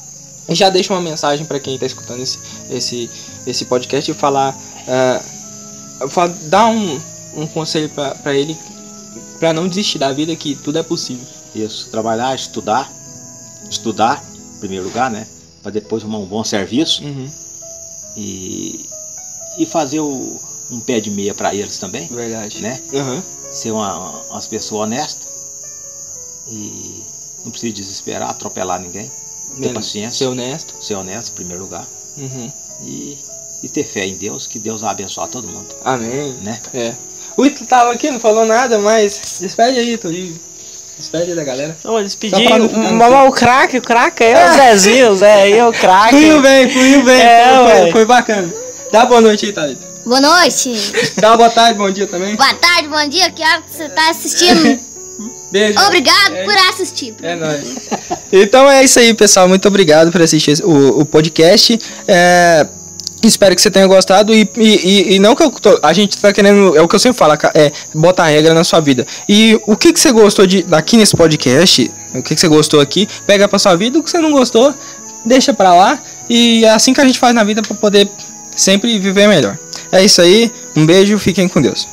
[0.47, 2.37] E já deixa uma mensagem para quem tá escutando esse,
[2.69, 3.09] esse,
[3.47, 4.55] esse podcast e falar,
[4.87, 5.21] ah,
[6.09, 7.01] fa- dar um,
[7.35, 8.55] um conselho para ele
[9.39, 11.25] para não desistir da vida, que tudo é possível.
[11.53, 12.91] Isso, trabalhar, estudar,
[13.69, 14.23] estudar,
[14.55, 15.27] em primeiro lugar, né?
[15.63, 17.29] Para depois arrumar um bom serviço Uhum,
[18.15, 18.85] e,
[19.57, 22.61] e fazer o- um pé de meia para eles também, verdade.
[22.61, 22.79] né?
[22.93, 23.23] Aham.
[23.51, 25.27] Ser uma, umas pessoas honestas
[26.49, 27.03] e
[27.43, 29.09] não precisa desesperar, atropelar ninguém,
[29.61, 30.73] ter paciência, Ser honesto.
[30.81, 31.85] ser honesto em primeiro lugar
[32.17, 32.51] Uhum.
[32.83, 33.17] e,
[33.63, 36.33] e ter fé em Deus, que Deus vai abençoar todo mundo, Amém.
[36.41, 36.59] né?
[36.73, 36.93] É.
[37.37, 40.11] O Ito tava aqui, não falou nada, mas despede aí, Ito.
[40.11, 40.35] e
[40.97, 41.75] Despede aí da galera.
[41.83, 42.37] Vamos despedir.
[42.39, 45.33] Só pra não ficar no Mamar o craque, o craque é o Zezinho, o Zé
[45.41, 46.11] aí é o craque.
[46.11, 47.21] Fluiu bem, fluiu bem.
[47.21, 48.53] É, foi, foi, foi bacana.
[48.93, 49.85] Dá boa noite aí, Thalita.
[50.05, 50.71] Boa noite.
[51.17, 52.35] Dá boa tarde, bom dia também.
[52.37, 53.29] Boa tarde, bom dia.
[53.29, 54.79] Que hora que você tá assistindo?
[55.55, 55.79] Beijo.
[55.79, 57.15] Obrigado É por assistir.
[57.23, 57.63] É nóis.
[58.33, 59.47] Então é isso aí, pessoal.
[59.47, 61.79] Muito obrigado por assistir o, o podcast.
[62.05, 62.67] É,
[63.23, 64.33] espero que você tenha gostado.
[64.33, 66.75] E, e, e- não que eu tô, a gente tá querendo.
[66.75, 69.07] É o que eu sempre falo, é botar regra na sua vida.
[69.29, 71.89] E o que, que você gostou de aqui nesse podcast?
[72.13, 73.07] O que, que você gostou aqui?
[73.25, 73.97] Pega pra sua vida.
[73.97, 74.73] O que você não gostou,
[75.23, 75.97] deixa pra lá.
[76.29, 78.09] E é assim que a gente faz na vida pra poder
[78.53, 79.57] sempre viver melhor.
[79.93, 80.51] É isso aí.
[80.75, 81.17] Um beijo.
[81.17, 81.87] Fiquem com Deus.